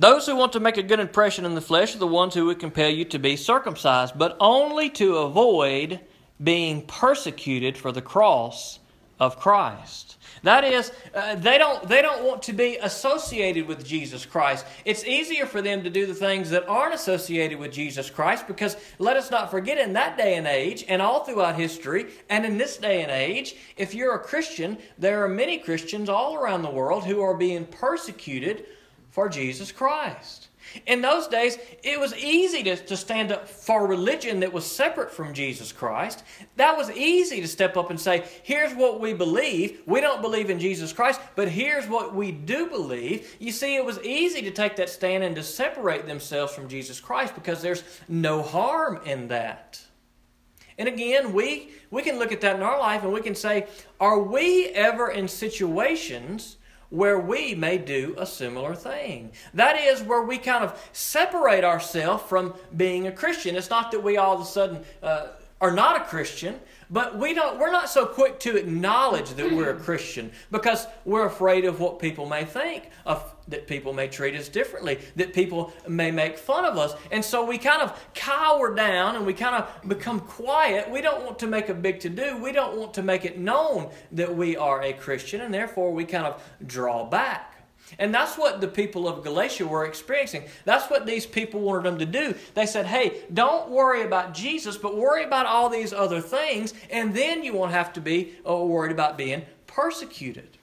Those 0.00 0.24
who 0.24 0.34
want 0.34 0.54
to 0.54 0.60
make 0.60 0.78
a 0.78 0.82
good 0.82 0.98
impression 0.98 1.44
in 1.44 1.54
the 1.54 1.60
flesh 1.60 1.94
are 1.94 1.98
the 1.98 2.06
ones 2.06 2.32
who 2.32 2.46
would 2.46 2.58
compel 2.58 2.88
you 2.88 3.04
to 3.04 3.18
be 3.18 3.36
circumcised, 3.36 4.16
but 4.16 4.34
only 4.40 4.88
to 4.90 5.18
avoid 5.18 6.00
being 6.42 6.86
persecuted 6.86 7.76
for 7.76 7.92
the 7.92 8.00
cross 8.00 8.78
of 9.18 9.38
Christ. 9.38 10.16
That 10.42 10.64
is, 10.64 10.90
uh, 11.14 11.34
they, 11.34 11.58
don't, 11.58 11.86
they 11.86 12.00
don't 12.00 12.24
want 12.24 12.42
to 12.44 12.54
be 12.54 12.78
associated 12.78 13.68
with 13.68 13.84
Jesus 13.84 14.24
Christ. 14.24 14.64
It's 14.86 15.04
easier 15.04 15.44
for 15.44 15.60
them 15.60 15.82
to 15.82 15.90
do 15.90 16.06
the 16.06 16.14
things 16.14 16.48
that 16.48 16.66
aren't 16.66 16.94
associated 16.94 17.58
with 17.58 17.70
Jesus 17.70 18.08
Christ 18.08 18.46
because 18.46 18.78
let 18.98 19.18
us 19.18 19.30
not 19.30 19.50
forget 19.50 19.76
in 19.76 19.92
that 19.92 20.16
day 20.16 20.36
and 20.36 20.46
age, 20.46 20.82
and 20.88 21.02
all 21.02 21.24
throughout 21.24 21.56
history, 21.56 22.06
and 22.30 22.46
in 22.46 22.56
this 22.56 22.78
day 22.78 23.02
and 23.02 23.10
age, 23.10 23.54
if 23.76 23.94
you're 23.94 24.14
a 24.14 24.18
Christian, 24.18 24.78
there 24.96 25.22
are 25.22 25.28
many 25.28 25.58
Christians 25.58 26.08
all 26.08 26.36
around 26.36 26.62
the 26.62 26.70
world 26.70 27.04
who 27.04 27.20
are 27.20 27.36
being 27.36 27.66
persecuted 27.66 28.64
for 29.10 29.28
Jesus 29.28 29.72
Christ. 29.72 30.48
In 30.86 31.00
those 31.00 31.26
days, 31.26 31.58
it 31.82 31.98
was 31.98 32.14
easy 32.14 32.62
to, 32.62 32.76
to 32.76 32.96
stand 32.96 33.32
up 33.32 33.48
for 33.48 33.86
religion 33.86 34.40
that 34.40 34.52
was 34.52 34.64
separate 34.64 35.10
from 35.10 35.34
Jesus 35.34 35.72
Christ. 35.72 36.22
That 36.56 36.76
was 36.76 36.90
easy 36.92 37.40
to 37.40 37.48
step 37.48 37.76
up 37.76 37.90
and 37.90 37.98
say, 37.98 38.24
here's 38.44 38.72
what 38.74 39.00
we 39.00 39.12
believe. 39.12 39.82
We 39.86 40.00
don't 40.00 40.22
believe 40.22 40.48
in 40.48 40.60
Jesus 40.60 40.92
Christ, 40.92 41.20
but 41.34 41.48
here's 41.48 41.88
what 41.88 42.14
we 42.14 42.30
do 42.30 42.68
believe. 42.68 43.36
You 43.40 43.50
see, 43.50 43.74
it 43.74 43.84
was 43.84 44.00
easy 44.02 44.42
to 44.42 44.50
take 44.50 44.76
that 44.76 44.90
stand 44.90 45.24
and 45.24 45.34
to 45.36 45.42
separate 45.42 46.06
themselves 46.06 46.54
from 46.54 46.68
Jesus 46.68 47.00
Christ 47.00 47.34
because 47.34 47.62
there's 47.62 47.82
no 48.08 48.42
harm 48.42 49.00
in 49.04 49.28
that. 49.28 49.80
And 50.78 50.88
again, 50.88 51.32
we, 51.32 51.70
we 51.90 52.02
can 52.02 52.18
look 52.18 52.32
at 52.32 52.40
that 52.42 52.56
in 52.56 52.62
our 52.62 52.78
life 52.78 53.02
and 53.02 53.12
we 53.12 53.22
can 53.22 53.34
say, 53.34 53.66
are 53.98 54.20
we 54.20 54.66
ever 54.66 55.10
in 55.10 55.26
situations 55.26 56.56
where 56.90 57.18
we 57.18 57.54
may 57.54 57.78
do 57.78 58.14
a 58.18 58.26
similar 58.26 58.74
thing. 58.74 59.32
That 59.54 59.78
is 59.78 60.02
where 60.02 60.22
we 60.22 60.38
kind 60.38 60.64
of 60.64 60.78
separate 60.92 61.64
ourselves 61.64 62.24
from 62.24 62.54
being 62.76 63.06
a 63.06 63.12
Christian. 63.12 63.56
It's 63.56 63.70
not 63.70 63.90
that 63.92 64.02
we 64.02 64.16
all 64.16 64.34
of 64.34 64.40
a 64.40 64.44
sudden 64.44 64.84
uh, 65.02 65.28
are 65.60 65.70
not 65.70 66.00
a 66.00 66.04
Christian, 66.04 66.58
but 66.90 67.18
we 67.18 67.34
don't 67.34 67.58
we're 67.58 67.70
not 67.70 67.88
so 67.88 68.04
quick 68.04 68.40
to 68.40 68.56
acknowledge 68.56 69.30
that 69.30 69.52
we're 69.52 69.70
a 69.70 69.74
mm. 69.74 69.82
Christian 69.82 70.32
because 70.50 70.86
we're 71.04 71.26
afraid 71.26 71.64
of 71.64 71.80
what 71.80 71.98
people 71.98 72.26
may 72.26 72.44
think, 72.44 72.90
of 73.06 73.34
that 73.48 73.66
people 73.66 73.92
may 73.92 74.08
treat 74.08 74.34
us 74.34 74.48
differently, 74.48 74.98
that 75.16 75.32
people 75.32 75.72
may 75.88 76.10
make 76.10 76.38
fun 76.38 76.64
of 76.64 76.76
us. 76.76 76.94
And 77.10 77.24
so 77.24 77.44
we 77.44 77.58
kind 77.58 77.82
of 77.82 77.98
cower 78.14 78.74
down 78.74 79.16
and 79.16 79.26
we 79.26 79.34
kind 79.34 79.56
of 79.56 79.88
become 79.88 80.20
quiet. 80.20 80.90
We 80.90 81.00
don't 81.00 81.24
want 81.24 81.38
to 81.40 81.46
make 81.46 81.68
a 81.68 81.74
big 81.74 82.00
to 82.00 82.08
do. 82.08 82.36
We 82.42 82.52
don't 82.52 82.76
want 82.76 82.94
to 82.94 83.02
make 83.02 83.24
it 83.24 83.38
known 83.38 83.90
that 84.12 84.34
we 84.34 84.56
are 84.56 84.82
a 84.82 84.92
Christian, 84.92 85.40
and 85.40 85.52
therefore 85.52 85.92
we 85.92 86.04
kind 86.04 86.26
of 86.26 86.42
draw 86.66 87.04
back. 87.04 87.49
And 87.98 88.14
that's 88.14 88.38
what 88.38 88.60
the 88.60 88.68
people 88.68 89.08
of 89.08 89.24
Galatia 89.24 89.66
were 89.66 89.84
experiencing. 89.84 90.44
That's 90.64 90.90
what 90.90 91.06
these 91.06 91.26
people 91.26 91.60
wanted 91.60 91.84
them 91.84 91.98
to 91.98 92.06
do. 92.06 92.34
They 92.54 92.66
said, 92.66 92.86
hey, 92.86 93.22
don't 93.32 93.70
worry 93.70 94.02
about 94.02 94.34
Jesus, 94.34 94.76
but 94.76 94.96
worry 94.96 95.24
about 95.24 95.46
all 95.46 95.68
these 95.68 95.92
other 95.92 96.20
things, 96.20 96.74
and 96.90 97.14
then 97.14 97.42
you 97.42 97.52
won't 97.52 97.72
have 97.72 97.92
to 97.94 98.00
be 98.00 98.34
uh, 98.48 98.56
worried 98.56 98.92
about 98.92 99.18
being 99.18 99.42
persecuted. 99.66 100.58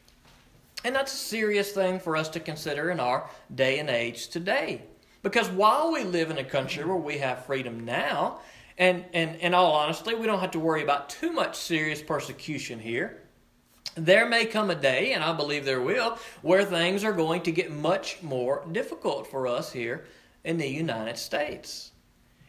And 0.84 0.96
that's 0.96 1.13
a 1.13 1.17
serious 1.17 1.72
thing 1.72 2.00
for 2.00 2.15
us 2.15 2.29
to 2.29 2.39
consider 2.39 2.91
in 2.91 3.00
our 3.00 3.29
day 3.53 3.79
and 3.79 3.89
age 3.89 4.29
today. 4.29 4.84
Because 5.22 5.50
while 5.50 5.91
we 5.91 6.03
live 6.03 6.31
in 6.31 6.38
a 6.38 6.43
country 6.43 6.86
where 6.86 6.96
we 6.96 7.17
have 7.17 7.46
freedom 7.46 7.84
now, 7.84 8.39
and, 8.77 9.03
and 9.13 9.36
in 9.38 9.53
all 9.53 9.74
honesty, 9.74 10.13
we 10.13 10.27
don't 10.27 10.39
have 10.39 10.51
to 10.51 10.60
worry 10.60 10.84
about 10.84 11.10
too 11.10 11.31
much 11.31 11.57
serious 11.57 12.01
persecution 12.01 12.79
here 12.79 13.24
there 13.98 14.27
may 14.27 14.46
come 14.46 14.70
a 14.70 14.75
day, 14.75 15.13
and 15.13 15.24
I 15.24 15.34
believe 15.34 15.66
there 15.66 15.82
will, 15.82 16.18
where 16.42 16.63
things 16.63 17.04
are 17.04 17.13
going 17.13 17.42
to 17.44 17.51
get 17.51 17.72
much 17.72 18.22
more 18.22 18.66
difficult 18.72 19.27
for 19.27 19.48
us 19.48 19.72
here 19.72 20.06
in 20.44 20.58
the 20.58 20.68
United 20.68 21.18
States. 21.18 21.92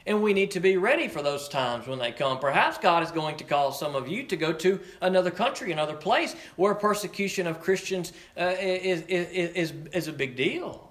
And 0.07 0.23
we 0.23 0.33
need 0.33 0.53
to 0.53 0.61
be 0.61 0.79
ready 0.79 1.07
for 1.07 1.23
those 1.23 1.49
times 1.49 1.87
when 1.87 1.99
they 1.99 2.13
come. 2.13 2.39
Perhaps 2.39 2.79
God 2.79 3.03
is 3.03 3.11
going 3.11 3.37
to 3.37 3.45
call 3.45 3.73
some 3.73 3.95
of 3.95 4.09
you 4.09 4.23
to 4.25 4.37
go 4.37 4.55
to 4.55 4.81
another 5.03 5.31
country, 5.31 5.71
another 5.71 5.97
place 5.97 6.35
where 6.57 6.75
persecution 6.75 7.47
of 7.47 7.61
Christians 7.61 8.15
uh, 8.39 8.55
is, 8.59 9.03
is, 9.03 9.53
is, 9.55 9.73
is 9.93 10.09
a 10.09 10.13
big 10.13 10.35
deal. 10.35 10.88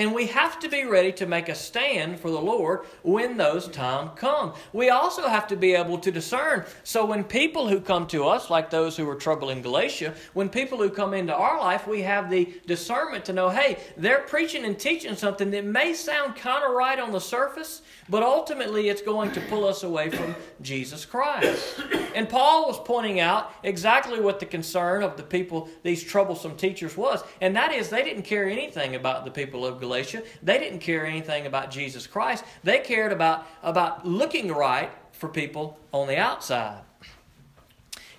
And 0.00 0.14
we 0.14 0.28
have 0.28 0.58
to 0.60 0.68
be 0.70 0.86
ready 0.86 1.12
to 1.12 1.26
make 1.26 1.50
a 1.50 1.54
stand 1.54 2.20
for 2.20 2.30
the 2.30 2.40
Lord 2.40 2.86
when 3.02 3.36
those 3.36 3.68
times 3.68 4.12
come. 4.16 4.54
We 4.72 4.88
also 4.88 5.28
have 5.28 5.46
to 5.48 5.56
be 5.56 5.74
able 5.74 5.98
to 5.98 6.10
discern. 6.10 6.64
So 6.84 7.04
when 7.04 7.22
people 7.22 7.68
who 7.68 7.82
come 7.82 8.06
to 8.06 8.24
us, 8.26 8.48
like 8.48 8.70
those 8.70 8.96
who 8.96 9.04
were 9.04 9.14
troubled 9.14 9.50
in 9.50 9.60
Galatia, 9.60 10.14
when 10.32 10.48
people 10.48 10.78
who 10.78 10.88
come 10.88 11.12
into 11.12 11.34
our 11.34 11.60
life, 11.60 11.86
we 11.86 12.00
have 12.00 12.30
the 12.30 12.50
discernment 12.66 13.26
to 13.26 13.34
know, 13.34 13.50
hey, 13.50 13.76
they're 13.98 14.22
preaching 14.22 14.64
and 14.64 14.78
teaching 14.78 15.14
something 15.16 15.50
that 15.50 15.66
may 15.66 15.92
sound 15.92 16.34
kind 16.34 16.64
of 16.64 16.74
right 16.74 16.98
on 16.98 17.12
the 17.12 17.20
surface, 17.20 17.82
but 18.08 18.22
ultimately 18.22 18.88
it's 18.88 19.02
going 19.02 19.30
to 19.32 19.40
pull 19.42 19.66
us 19.66 19.82
away 19.82 20.08
from 20.08 20.34
Jesus 20.62 21.04
Christ. 21.04 21.78
And 22.12 22.28
Paul 22.28 22.66
was 22.66 22.80
pointing 22.80 23.20
out 23.20 23.52
exactly 23.62 24.18
what 24.18 24.40
the 24.40 24.46
concern 24.46 25.04
of 25.04 25.16
the 25.16 25.22
people, 25.22 25.68
these 25.84 26.02
troublesome 26.02 26.56
teachers, 26.56 26.96
was. 26.96 27.22
And 27.40 27.54
that 27.54 27.72
is 27.72 27.88
they 27.88 28.02
didn't 28.02 28.24
care 28.24 28.48
anything 28.48 28.96
about 28.96 29.24
the 29.24 29.30
people 29.30 29.64
of 29.64 29.78
Galatia 29.78 29.89
Galatia, 29.90 30.22
they 30.40 30.56
didn't 30.58 30.78
care 30.78 31.04
anything 31.04 31.46
about 31.46 31.72
Jesus 31.72 32.06
Christ. 32.06 32.44
They 32.62 32.78
cared 32.78 33.10
about, 33.10 33.44
about 33.60 34.06
looking 34.06 34.52
right 34.52 34.88
for 35.10 35.28
people 35.28 35.80
on 35.92 36.06
the 36.06 36.16
outside. 36.16 36.82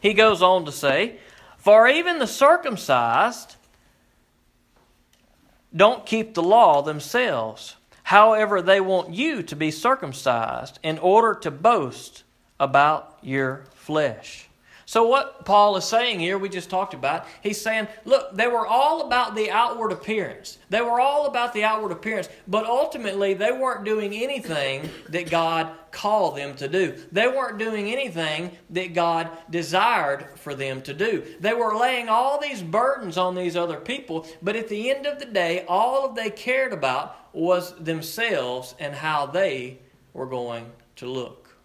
He 0.02 0.14
goes 0.14 0.42
on 0.42 0.66
to 0.66 0.72
say, 0.74 1.16
For 1.56 1.88
even 1.88 2.20
the 2.20 2.28
circumcised 2.28 3.56
don't 5.74 6.06
keep 6.06 6.34
the 6.34 6.44
law 6.44 6.82
themselves. 6.82 7.78
However, 8.04 8.62
they 8.62 8.82
want 8.82 9.14
you 9.14 9.42
to 9.44 9.56
be 9.56 9.72
circumcised 9.72 10.78
in 10.84 10.98
order 10.98 11.40
to 11.40 11.52
boast 11.52 12.26
about 12.60 13.18
your 13.22 13.64
flesh. 13.76 14.50
So, 14.92 15.06
what 15.06 15.46
Paul 15.46 15.78
is 15.78 15.86
saying 15.86 16.20
here, 16.20 16.38
we 16.38 16.50
just 16.50 16.70
talked 16.70 16.94
about, 16.94 17.26
he's 17.42 17.62
saying, 17.62 17.88
look, 18.04 18.36
they 18.36 18.48
were 18.48 18.68
all 18.68 19.08
about 19.08 19.36
the 19.36 19.50
outward 19.50 19.94
appearance. 19.94 20.58
They 20.70 20.82
were 20.82 21.00
all 21.00 21.28
about 21.28 21.54
the 21.54 21.64
outward 21.64 21.94
appearance, 21.94 22.28
but 22.46 22.66
ultimately 22.66 23.34
they 23.34 23.54
weren't 23.54 23.86
doing 23.86 24.14
anything 24.14 24.90
that 25.08 25.30
God 25.30 25.72
called 25.92 26.36
them 26.36 26.58
to 26.58 26.68
do. 26.68 26.94
They 27.10 27.30
weren't 27.30 27.58
doing 27.58 27.90
anything 27.90 28.52
that 28.72 28.94
God 28.94 29.30
desired 29.50 30.28
for 30.36 30.56
them 30.56 30.82
to 30.82 30.94
do. 30.94 31.24
They 31.40 31.54
were 31.54 31.78
laying 31.78 32.10
all 32.10 32.38
these 32.38 32.62
burdens 32.62 33.18
on 33.18 33.34
these 33.34 33.56
other 33.56 33.78
people, 33.78 34.28
but 34.42 34.58
at 34.58 34.68
the 34.68 34.92
end 34.92 35.06
of 35.06 35.20
the 35.20 35.26
day, 35.26 35.64
all 35.70 36.12
they 36.12 36.32
cared 36.32 36.74
about 36.74 37.16
was 37.34 37.74
themselves 37.82 38.76
and 38.78 38.94
how 38.94 39.26
they 39.26 39.78
were 40.12 40.28
going 40.28 40.70
to 40.98 41.06
look. 41.06 41.56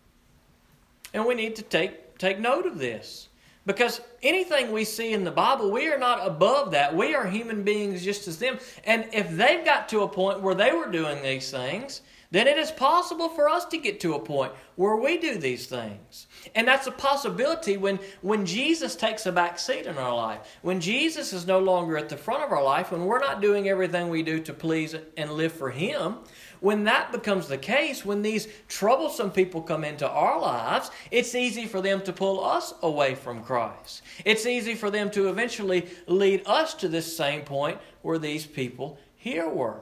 And 1.12 1.26
we 1.26 1.34
need 1.34 1.56
to 1.56 1.62
take 1.62 2.05
take 2.18 2.38
note 2.38 2.66
of 2.66 2.78
this. 2.78 3.28
Because 3.66 4.00
anything 4.22 4.70
we 4.70 4.84
see 4.84 5.12
in 5.12 5.24
the 5.24 5.30
Bible, 5.32 5.72
we 5.72 5.88
are 5.88 5.98
not 5.98 6.24
above 6.24 6.70
that. 6.70 6.94
We 6.94 7.16
are 7.16 7.26
human 7.26 7.64
beings 7.64 8.04
just 8.04 8.28
as 8.28 8.38
them. 8.38 8.58
And 8.84 9.06
if 9.12 9.28
they've 9.30 9.64
got 9.64 9.88
to 9.88 10.02
a 10.02 10.08
point 10.08 10.40
where 10.40 10.54
they 10.54 10.70
were 10.70 10.90
doing 10.90 11.20
these 11.20 11.50
things, 11.50 12.00
then 12.30 12.46
it 12.46 12.58
is 12.58 12.70
possible 12.70 13.28
for 13.28 13.48
us 13.48 13.64
to 13.66 13.78
get 13.78 14.00
to 14.00 14.14
a 14.14 14.20
point 14.20 14.52
where 14.74 14.96
we 14.96 15.16
do 15.18 15.36
these 15.36 15.66
things. 15.66 16.26
And 16.54 16.66
that's 16.66 16.86
a 16.86 16.92
possibility 16.92 17.76
when, 17.76 17.98
when 18.20 18.46
Jesus 18.46 18.96
takes 18.96 19.26
a 19.26 19.32
back 19.32 19.58
seat 19.58 19.86
in 19.86 19.96
our 19.96 20.14
life. 20.14 20.58
When 20.62 20.80
Jesus 20.80 21.32
is 21.32 21.46
no 21.46 21.58
longer 21.58 21.96
at 21.96 22.08
the 22.08 22.16
front 22.16 22.42
of 22.42 22.52
our 22.52 22.62
life, 22.62 22.90
when 22.92 23.04
we're 23.04 23.20
not 23.20 23.40
doing 23.40 23.68
everything 23.68 24.08
we 24.08 24.22
do 24.22 24.40
to 24.40 24.52
please 24.52 24.94
and 25.16 25.32
live 25.32 25.52
for 25.52 25.70
Him, 25.70 26.16
when 26.60 26.84
that 26.84 27.12
becomes 27.12 27.48
the 27.48 27.58
case, 27.58 28.04
when 28.04 28.22
these 28.22 28.48
troublesome 28.68 29.30
people 29.30 29.62
come 29.62 29.84
into 29.84 30.08
our 30.08 30.40
lives, 30.40 30.90
it's 31.10 31.34
easy 31.34 31.66
for 31.66 31.80
them 31.80 32.02
to 32.02 32.12
pull 32.12 32.44
us 32.44 32.74
away 32.82 33.14
from 33.14 33.42
Christ. 33.42 34.02
It's 34.24 34.46
easy 34.46 34.74
for 34.74 34.90
them 34.90 35.10
to 35.12 35.28
eventually 35.28 35.88
lead 36.06 36.42
us 36.46 36.74
to 36.74 36.88
this 36.88 37.16
same 37.16 37.42
point 37.42 37.78
where 38.02 38.18
these 38.18 38.46
people 38.46 38.98
here 39.16 39.48
were 39.48 39.80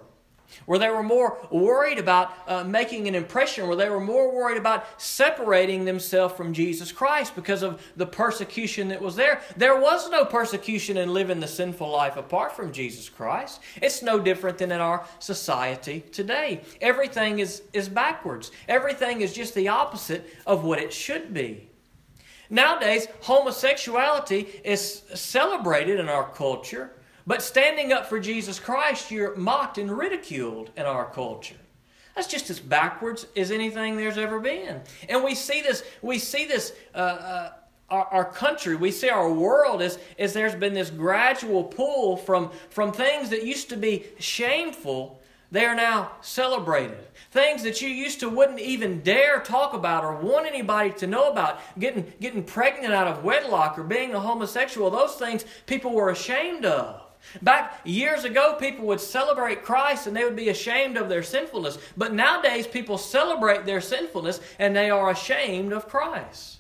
where 0.67 0.79
they 0.79 0.89
were 0.89 1.03
more 1.03 1.39
worried 1.51 1.99
about 1.99 2.33
uh, 2.47 2.65
making 2.65 3.09
an 3.09 3.15
impression, 3.15 3.67
where 3.67 3.77
they 3.77 3.89
were 3.89 4.01
more 4.01 4.35
worried 4.35 4.59
about 4.59 5.01
separating 5.01 5.85
themselves 5.85 6.35
from 6.35 6.53
Jesus 6.53 6.93
Christ 6.93 7.35
because 7.35 7.63
of 7.63 7.83
the 7.97 8.07
persecution 8.07 8.89
that 8.89 9.01
was 9.01 9.17
there. 9.17 9.41
There 9.57 9.79
was 9.81 10.11
no 10.11 10.25
persecution 10.25 10.97
in 10.97 11.13
living 11.13 11.41
the 11.41 11.49
sinful 11.49 11.91
life 11.91 12.17
apart 12.17 12.55
from 12.55 12.73
Jesus 12.73 13.09
Christ. 13.09 13.61
It's 13.83 14.03
no 14.03 14.19
different 14.19 14.59
than 14.59 14.73
in 14.73 14.81
our 14.81 15.07
society 15.19 16.01
today. 16.13 16.63
Everything 16.81 17.39
is, 17.39 17.63
is 17.73 17.89
backwards, 17.89 18.51
everything 18.69 19.21
is 19.21 19.33
just 19.33 19.55
the 19.55 19.69
opposite 19.69 20.29
of 20.47 20.65
what 20.65 20.79
it 20.79 20.93
should 20.93 21.33
be. 21.35 21.69
Nowadays, 22.51 23.09
homosexuality 23.23 24.61
is 24.65 25.03
celebrated 25.15 25.99
in 25.99 26.09
our 26.09 26.31
culture 26.31 26.93
but 27.27 27.43
standing 27.43 27.93
up 27.93 28.07
for 28.07 28.21
Jesus 28.21 28.59
Christ, 28.59 29.11
you're 29.11 29.35
mocked 29.37 29.79
and 29.79 29.91
ridiculed 29.91 30.71
in 30.77 30.85
our 30.85 31.11
culture. 31.11 31.57
That's 32.15 32.29
just 32.29 32.51
as 32.51 32.61
backwards 32.61 33.27
as 33.37 33.51
anything 33.51 33.97
there's 33.97 34.19
ever 34.19 34.39
been. 34.39 34.83
And 35.09 35.25
we 35.25 35.35
see 35.35 35.63
this, 35.63 35.83
we 36.01 36.19
see 36.19 36.47
this, 36.47 36.73
uh, 36.95 36.99
uh, 36.99 37.53
our, 37.91 38.05
our, 38.07 38.25
country, 38.25 38.77
we 38.77 38.93
see 38.93 39.09
our 39.09 39.31
world 39.31 39.83
as, 39.83 39.99
as 40.19 40.33
there's 40.33 40.55
been 40.55 40.75
this 40.75 40.91
gradual 40.91 41.65
pull 41.65 42.17
from, 42.17 42.51
from 42.71 42.93
things 42.93 43.31
that 43.31 43.45
used 43.45 43.69
to 43.71 43.77
be 43.77 44.05
shameful, 44.19 45.21
they 45.51 45.65
are 45.65 45.75
now 45.75 46.13
celebrated. 46.21 47.07
Things 47.31 47.63
that 47.65 47.83
you 47.83 47.89
used 47.89 48.21
to 48.21 48.29
wouldn't 48.29 48.61
even 48.61 49.01
dare 49.03 49.41
talk 49.41 49.75
about 49.75 50.05
or 50.05 50.17
want 50.17 50.47
anybody 50.47 50.91
to 50.93 51.07
know 51.07 51.31
about, 51.31 51.61
getting, 51.79 52.13
getting 52.21 52.45
pregnant 52.45 52.95
out 52.95 53.07
of 53.07 53.25
wedlock 53.25 53.79
or 53.79 53.83
being 53.83 54.15
a 54.15 54.21
homosexual, 54.21 54.91
those 54.91 55.15
things 55.15 55.45
people 55.67 55.93
were 55.93 56.11
ashamed 56.11 56.65
of. 56.65 57.04
Back 57.43 57.81
years 57.85 58.25
ago, 58.25 58.57
people 58.59 58.87
would 58.87 59.01
celebrate 59.01 59.65
Christ 59.65 60.07
and 60.07 60.17
they 60.17 60.25
would 60.25 60.37
be 60.37 60.49
ashamed 60.49 60.97
of 60.97 61.09
their 61.09 61.23
sinfulness. 61.23 61.79
But 61.97 62.15
nowadays, 62.15 62.67
people 62.67 62.99
celebrate 62.99 63.67
their 63.67 63.81
sinfulness 63.81 64.41
and 64.59 64.75
they 64.75 64.91
are 64.91 65.11
ashamed 65.11 65.73
of 65.73 65.89
Christ. 65.89 66.59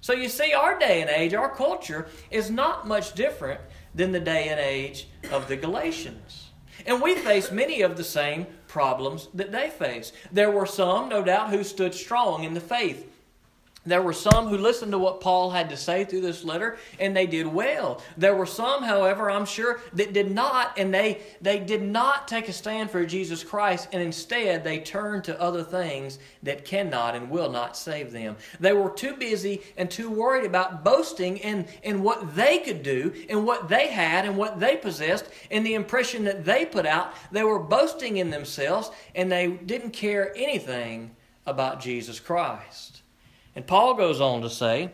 So 0.00 0.12
you 0.12 0.28
see, 0.28 0.52
our 0.54 0.78
day 0.78 1.02
and 1.02 1.10
age, 1.10 1.34
our 1.34 1.54
culture, 1.54 2.08
is 2.30 2.50
not 2.50 2.88
much 2.88 3.14
different 3.14 3.60
than 3.94 4.12
the 4.12 4.20
day 4.20 4.48
and 4.48 4.58
age 4.58 5.08
of 5.30 5.46
the 5.46 5.56
Galatians. 5.56 6.50
And 6.86 7.02
we 7.02 7.14
face 7.14 7.50
many 7.50 7.82
of 7.82 7.96
the 7.96 8.04
same 8.04 8.46
problems 8.66 9.28
that 9.34 9.52
they 9.52 9.68
face. 9.68 10.12
There 10.32 10.50
were 10.50 10.64
some, 10.64 11.08
no 11.10 11.22
doubt, 11.22 11.50
who 11.50 11.62
stood 11.62 11.94
strong 11.94 12.44
in 12.44 12.54
the 12.54 12.60
faith 12.60 13.06
there 13.90 14.02
were 14.02 14.12
some 14.12 14.48
who 14.48 14.58
listened 14.58 14.92
to 14.92 14.98
what 14.98 15.20
Paul 15.20 15.50
had 15.50 15.70
to 15.70 15.76
say 15.76 16.04
through 16.04 16.20
this 16.20 16.44
letter 16.44 16.78
and 16.98 17.16
they 17.16 17.26
did 17.26 17.46
well. 17.46 18.02
There 18.16 18.34
were 18.34 18.46
some, 18.46 18.82
however, 18.82 19.30
I'm 19.30 19.46
sure, 19.46 19.80
that 19.94 20.12
did 20.12 20.30
not 20.30 20.78
and 20.78 20.92
they, 20.92 21.22
they 21.40 21.58
did 21.58 21.82
not 21.82 22.28
take 22.28 22.48
a 22.48 22.52
stand 22.52 22.90
for 22.90 23.04
Jesus 23.04 23.42
Christ 23.42 23.88
and 23.92 24.02
instead 24.02 24.64
they 24.64 24.78
turned 24.78 25.24
to 25.24 25.40
other 25.40 25.62
things 25.62 26.18
that 26.42 26.64
cannot 26.64 27.14
and 27.14 27.30
will 27.30 27.50
not 27.50 27.76
save 27.76 28.12
them. 28.12 28.36
They 28.58 28.72
were 28.72 28.90
too 28.90 29.14
busy 29.14 29.62
and 29.76 29.90
too 29.90 30.10
worried 30.10 30.44
about 30.44 30.84
boasting 30.84 31.38
in, 31.38 31.66
in 31.82 32.02
what 32.02 32.34
they 32.34 32.58
could 32.58 32.82
do 32.82 33.12
and 33.28 33.46
what 33.46 33.68
they 33.68 33.88
had 33.88 34.24
and 34.24 34.36
what 34.36 34.60
they 34.60 34.76
possessed 34.76 35.26
and 35.50 35.64
the 35.64 35.74
impression 35.74 36.24
that 36.24 36.44
they 36.44 36.64
put 36.64 36.86
out. 36.86 37.14
They 37.32 37.44
were 37.44 37.58
boasting 37.58 38.18
in 38.18 38.30
themselves 38.30 38.90
and 39.14 39.30
they 39.30 39.48
didn't 39.48 39.92
care 39.92 40.32
anything 40.36 41.10
about 41.46 41.80
Jesus 41.80 42.20
Christ. 42.20 42.89
And 43.54 43.66
Paul 43.66 43.94
goes 43.94 44.20
on 44.20 44.42
to 44.42 44.50
say, 44.50 44.90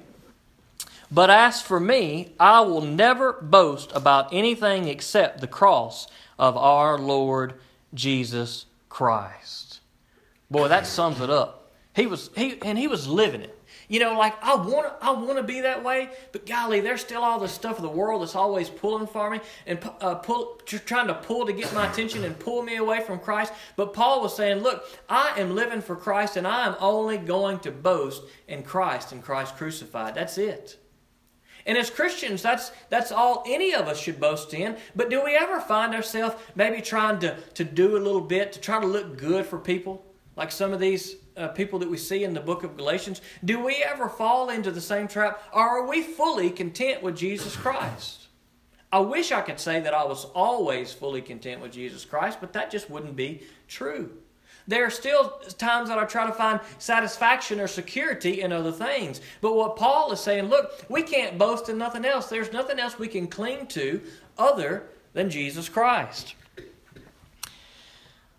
But 1.10 1.30
as 1.30 1.60
for 1.60 1.78
me, 1.78 2.32
I 2.40 2.60
will 2.60 2.80
never 2.80 3.32
boast 3.32 3.92
about 3.94 4.32
anything 4.32 4.88
except 4.88 5.40
the 5.40 5.46
cross 5.46 6.06
of 6.38 6.56
our 6.56 6.98
Lord 6.98 7.54
Jesus 7.94 8.66
Christ. 8.88 9.80
Boy, 10.50 10.68
that 10.68 10.86
sums 10.86 11.20
it 11.20 11.30
up. 11.30 11.70
He 11.94 12.06
was 12.06 12.30
he 12.36 12.60
and 12.62 12.78
he 12.78 12.86
was 12.86 13.08
living 13.08 13.40
it. 13.40 13.55
You 13.88 14.00
know, 14.00 14.18
like 14.18 14.34
I 14.42 14.56
want 14.56 14.92
I 15.00 15.12
want 15.12 15.36
to 15.36 15.42
be 15.42 15.60
that 15.60 15.84
way, 15.84 16.10
but 16.32 16.44
golly, 16.46 16.80
there's 16.80 17.00
still 17.00 17.22
all 17.22 17.38
the 17.38 17.48
stuff 17.48 17.76
of 17.76 17.82
the 17.82 17.88
world 17.88 18.22
that's 18.22 18.34
always 18.34 18.68
pulling 18.68 19.06
for 19.06 19.30
me 19.30 19.40
and 19.66 19.78
uh, 20.00 20.16
pull, 20.16 20.60
trying 20.66 21.06
to 21.06 21.14
pull 21.14 21.46
to 21.46 21.52
get 21.52 21.72
my 21.72 21.90
attention 21.90 22.24
and 22.24 22.38
pull 22.38 22.62
me 22.62 22.76
away 22.76 23.00
from 23.00 23.20
Christ. 23.20 23.52
But 23.76 23.92
Paul 23.92 24.22
was 24.22 24.36
saying, 24.36 24.58
look, 24.58 24.84
I 25.08 25.34
am 25.38 25.54
living 25.54 25.80
for 25.80 25.94
Christ, 25.94 26.36
and 26.36 26.46
I 26.46 26.66
am 26.66 26.74
only 26.80 27.16
going 27.16 27.60
to 27.60 27.70
boast 27.70 28.22
in 28.48 28.62
Christ 28.62 29.12
and 29.12 29.22
Christ 29.22 29.56
crucified. 29.56 30.14
That's 30.14 30.38
it. 30.38 30.78
And 31.66 31.76
as 31.76 31.90
Christians, 31.90 32.42
that's, 32.42 32.70
that's 32.90 33.10
all 33.10 33.42
any 33.46 33.74
of 33.74 33.88
us 33.88 34.00
should 34.00 34.20
boast 34.20 34.54
in. 34.54 34.76
But 34.94 35.10
do 35.10 35.24
we 35.24 35.36
ever 35.36 35.60
find 35.60 35.94
ourselves 35.94 36.36
maybe 36.54 36.80
trying 36.80 37.18
to, 37.20 37.36
to 37.54 37.64
do 37.64 37.96
a 37.96 37.98
little 37.98 38.20
bit, 38.20 38.52
to 38.52 38.60
try 38.60 38.80
to 38.80 38.86
look 38.86 39.18
good 39.18 39.44
for 39.46 39.58
people? 39.58 40.04
Like 40.36 40.52
some 40.52 40.72
of 40.72 40.78
these 40.78 41.16
uh, 41.36 41.48
people 41.48 41.78
that 41.80 41.90
we 41.90 41.96
see 41.96 42.24
in 42.24 42.34
the 42.34 42.40
book 42.40 42.64
of 42.64 42.76
Galatians, 42.76 43.20
do 43.44 43.62
we 43.62 43.76
ever 43.76 44.08
fall 44.08 44.50
into 44.50 44.70
the 44.70 44.80
same 44.80 45.08
trap? 45.08 45.42
Or 45.52 45.62
are 45.62 45.86
we 45.86 46.02
fully 46.02 46.50
content 46.50 47.02
with 47.02 47.16
Jesus 47.16 47.56
Christ? 47.56 48.28
I 48.92 49.00
wish 49.00 49.32
I 49.32 49.42
could 49.42 49.60
say 49.60 49.80
that 49.80 49.94
I 49.94 50.04
was 50.04 50.26
always 50.26 50.92
fully 50.92 51.20
content 51.20 51.60
with 51.60 51.72
Jesus 51.72 52.04
Christ, 52.04 52.38
but 52.40 52.52
that 52.52 52.70
just 52.70 52.88
wouldn't 52.88 53.16
be 53.16 53.42
true. 53.68 54.10
There 54.68 54.84
are 54.84 54.90
still 54.90 55.30
times 55.58 55.88
that 55.88 55.98
I 55.98 56.04
try 56.04 56.26
to 56.26 56.32
find 56.32 56.60
satisfaction 56.78 57.60
or 57.60 57.68
security 57.68 58.42
in 58.42 58.52
other 58.52 58.72
things. 58.72 59.20
But 59.40 59.54
what 59.54 59.76
Paul 59.76 60.12
is 60.12 60.20
saying, 60.20 60.48
look, 60.48 60.84
we 60.88 61.02
can't 61.02 61.38
boast 61.38 61.68
in 61.68 61.78
nothing 61.78 62.04
else. 62.04 62.28
There's 62.28 62.52
nothing 62.52 62.80
else 62.80 62.98
we 62.98 63.06
can 63.06 63.28
cling 63.28 63.66
to 63.68 64.00
other 64.38 64.88
than 65.12 65.30
Jesus 65.30 65.68
Christ. 65.68 66.34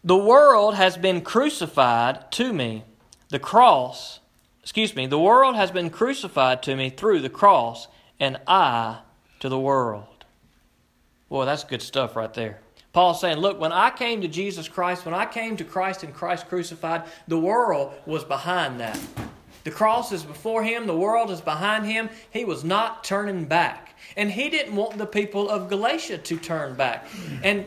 The 0.08 0.16
world 0.16 0.76
has 0.76 0.96
been 0.96 1.20
crucified 1.20 2.32
to 2.32 2.54
me. 2.54 2.86
The 3.28 3.40
cross, 3.40 4.22
excuse 4.62 4.96
me, 4.96 5.06
the 5.06 5.20
world 5.20 5.58
has 5.58 5.70
been 5.70 5.90
crucified 5.90 6.64
to 6.64 6.78
me 6.78 6.90
through 6.90 7.20
the 7.20 7.30
cross, 7.30 7.90
and 8.18 8.40
I 8.48 9.00
to 9.42 9.50
the 9.50 9.60
world. 9.60 10.24
Boy, 11.28 11.44
that's 11.44 11.66
good 11.66 11.82
stuff 11.82 12.16
right 12.16 12.34
there. 12.34 12.62
Paul's 12.94 13.20
saying, 13.20 13.40
Look, 13.40 13.60
when 13.60 13.74
I 13.74 13.90
came 13.90 14.22
to 14.22 14.30
Jesus 14.30 14.70
Christ, 14.70 15.06
when 15.06 15.14
I 15.14 15.26
came 15.26 15.58
to 15.58 15.66
Christ 15.66 16.04
and 16.04 16.14
Christ 16.14 16.48
crucified, 16.48 17.04
the 17.28 17.38
world 17.38 17.94
was 18.06 18.24
behind 18.24 18.80
that. 18.80 18.98
The 19.66 19.72
cross 19.72 20.14
is 20.14 20.24
before 20.24 20.64
him, 20.64 20.88
the 20.88 20.96
world 20.96 21.32
is 21.32 21.42
behind 21.42 21.86
him. 21.86 22.10
He 22.32 22.46
was 22.46 22.64
not 22.64 23.04
turning 23.04 23.44
back. 23.44 23.94
And 24.16 24.32
he 24.32 24.50
didn't 24.50 24.78
want 24.78 24.98
the 24.98 25.06
people 25.06 25.50
of 25.50 25.68
Galatia 25.68 26.20
to 26.20 26.38
turn 26.38 26.76
back. 26.76 27.06
And 27.44 27.66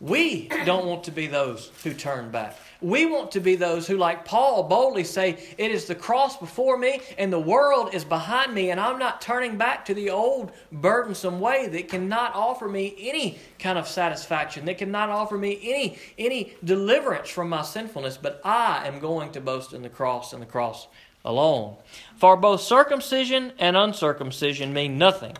we 0.00 0.48
don't 0.64 0.86
want 0.86 1.04
to 1.04 1.10
be 1.10 1.26
those 1.26 1.70
who 1.84 1.92
turn 1.92 2.30
back. 2.30 2.56
We 2.80 3.04
want 3.04 3.32
to 3.32 3.40
be 3.40 3.56
those 3.56 3.86
who, 3.86 3.98
like 3.98 4.24
Paul, 4.24 4.62
boldly 4.62 5.04
say, 5.04 5.38
It 5.58 5.70
is 5.70 5.84
the 5.84 5.94
cross 5.94 6.38
before 6.38 6.78
me, 6.78 7.02
and 7.18 7.30
the 7.30 7.38
world 7.38 7.92
is 7.92 8.02
behind 8.02 8.54
me, 8.54 8.70
and 8.70 8.80
I'm 8.80 8.98
not 8.98 9.20
turning 9.20 9.58
back 9.58 9.84
to 9.84 9.94
the 9.94 10.08
old 10.08 10.52
burdensome 10.72 11.38
way 11.38 11.68
that 11.68 11.88
cannot 11.88 12.34
offer 12.34 12.66
me 12.66 12.94
any 12.98 13.38
kind 13.58 13.78
of 13.78 13.86
satisfaction, 13.86 14.64
that 14.64 14.78
cannot 14.78 15.10
offer 15.10 15.36
me 15.36 15.58
any, 15.62 15.98
any 16.16 16.54
deliverance 16.64 17.28
from 17.28 17.50
my 17.50 17.60
sinfulness, 17.60 18.16
but 18.16 18.40
I 18.42 18.86
am 18.88 19.00
going 19.00 19.32
to 19.32 19.40
boast 19.42 19.74
in 19.74 19.82
the 19.82 19.90
cross 19.90 20.32
and 20.32 20.40
the 20.40 20.46
cross 20.46 20.88
alone. 21.26 21.76
For 22.16 22.38
both 22.38 22.62
circumcision 22.62 23.52
and 23.58 23.76
uncircumcision 23.76 24.72
mean 24.72 24.96
nothing. 24.96 25.36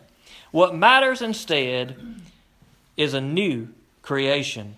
What 0.50 0.75
matters 0.75 1.23
instead 1.23 1.97
is 2.99 3.14
a 3.14 3.23
new 3.23 3.71
creation. 4.02 4.76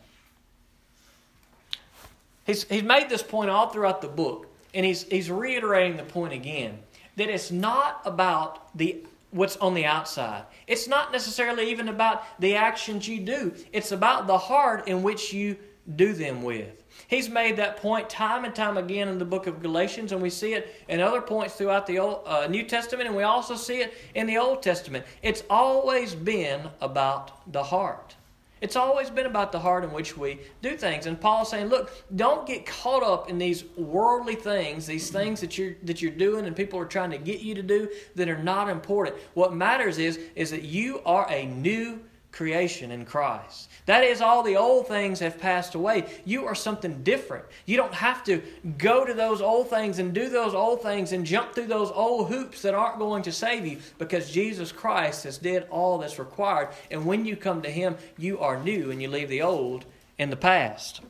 He's, 2.44 2.64
he's 2.64 2.82
made 2.82 3.08
this 3.08 3.22
point 3.22 3.50
all 3.50 3.68
throughout 3.68 4.02
the 4.02 4.08
book, 4.08 4.48
and 4.74 4.84
he's, 4.84 5.04
he's 5.04 5.30
reiterating 5.30 5.96
the 5.96 6.02
point 6.02 6.32
again 6.32 6.78
that 7.16 7.28
it's 7.28 7.50
not 7.50 8.00
about 8.04 8.76
the 8.76 9.04
what's 9.30 9.56
on 9.56 9.74
the 9.74 9.86
outside. 9.86 10.44
It's 10.66 10.86
not 10.86 11.10
necessarily 11.10 11.70
even 11.70 11.88
about 11.88 12.22
the 12.38 12.54
actions 12.54 13.08
you 13.08 13.20
do. 13.20 13.54
It's 13.72 13.90
about 13.92 14.26
the 14.26 14.36
heart 14.36 14.88
in 14.88 15.02
which 15.02 15.32
you 15.32 15.56
do 15.96 16.12
them 16.12 16.42
with. 16.42 16.82
He's 17.08 17.28
made 17.28 17.56
that 17.56 17.78
point 17.78 18.08
time 18.08 18.44
and 18.44 18.54
time 18.54 18.76
again 18.76 19.08
in 19.08 19.18
the 19.18 19.24
book 19.24 19.46
of 19.46 19.62
Galatians, 19.62 20.12
and 20.12 20.20
we 20.20 20.30
see 20.30 20.54
it 20.54 20.74
in 20.88 21.00
other 21.00 21.20
points 21.20 21.54
throughout 21.54 21.86
the 21.86 21.98
Old, 21.98 22.22
uh, 22.26 22.46
New 22.48 22.62
Testament, 22.62 23.08
and 23.08 23.16
we 23.16 23.22
also 23.22 23.56
see 23.56 23.80
it 23.80 23.94
in 24.14 24.26
the 24.26 24.36
Old 24.36 24.62
Testament. 24.62 25.04
It's 25.22 25.42
always 25.48 26.14
been 26.14 26.68
about 26.80 27.50
the 27.52 27.62
heart. 27.62 28.14
It's 28.62 28.76
always 28.76 29.10
been 29.10 29.26
about 29.26 29.50
the 29.50 29.58
heart 29.58 29.82
in 29.82 29.92
which 29.92 30.16
we 30.16 30.38
do 30.62 30.76
things. 30.76 31.06
And 31.06 31.20
Paul's 31.20 31.50
saying, 31.50 31.66
look, 31.66 31.90
don't 32.14 32.46
get 32.46 32.64
caught 32.64 33.02
up 33.02 33.28
in 33.28 33.36
these 33.36 33.64
worldly 33.76 34.36
things, 34.36 34.86
these 34.86 35.10
things 35.10 35.40
that 35.40 35.58
you're 35.58 35.74
that 35.82 36.00
you're 36.00 36.12
doing 36.12 36.46
and 36.46 36.54
people 36.54 36.78
are 36.78 36.86
trying 36.86 37.10
to 37.10 37.18
get 37.18 37.40
you 37.40 37.56
to 37.56 37.62
do 37.62 37.90
that 38.14 38.28
are 38.28 38.42
not 38.42 38.68
important. 38.68 39.16
What 39.34 39.52
matters 39.52 39.98
is 39.98 40.20
is 40.36 40.52
that 40.52 40.62
you 40.62 41.00
are 41.04 41.26
a 41.28 41.44
new 41.46 42.00
creation 42.32 42.90
in 42.90 43.04
Christ. 43.04 43.68
That 43.86 44.04
is, 44.04 44.20
all 44.20 44.42
the 44.42 44.56
old 44.56 44.88
things 44.88 45.20
have 45.20 45.38
passed 45.38 45.74
away. 45.74 46.06
You 46.24 46.46
are 46.46 46.54
something 46.54 47.02
different. 47.02 47.44
You 47.66 47.76
don't 47.76 47.94
have 47.94 48.24
to 48.24 48.42
go 48.78 49.04
to 49.04 49.12
those 49.12 49.42
old 49.42 49.68
things 49.68 49.98
and 49.98 50.14
do 50.14 50.28
those 50.28 50.54
old 50.54 50.82
things 50.82 51.12
and 51.12 51.26
jump 51.26 51.54
through 51.54 51.66
those 51.66 51.90
old 51.90 52.28
hoops 52.28 52.62
that 52.62 52.74
aren't 52.74 52.98
going 52.98 53.22
to 53.24 53.32
save 53.32 53.66
you 53.66 53.78
because 53.98 54.30
Jesus 54.30 54.72
Christ 54.72 55.24
has 55.24 55.38
did 55.38 55.66
all 55.70 55.98
that's 55.98 56.18
required. 56.18 56.68
And 56.90 57.04
when 57.04 57.24
you 57.26 57.36
come 57.36 57.62
to 57.62 57.70
Him, 57.70 57.96
you 58.16 58.38
are 58.38 58.62
new 58.62 58.90
and 58.90 59.02
you 59.02 59.08
leave 59.08 59.28
the 59.28 59.42
old 59.42 59.84
in 60.18 60.30
the 60.30 60.36
past. 60.36 61.00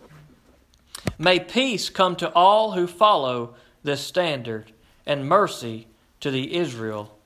May 1.19 1.39
peace 1.39 1.89
come 1.89 2.17
to 2.17 2.33
all 2.33 2.73
who 2.73 2.87
follow 2.87 3.55
this 3.83 4.01
standard 4.01 4.73
and 5.07 5.29
mercy 5.29 5.89
to 6.21 6.31
the 6.31 6.57
Israel 6.57 7.17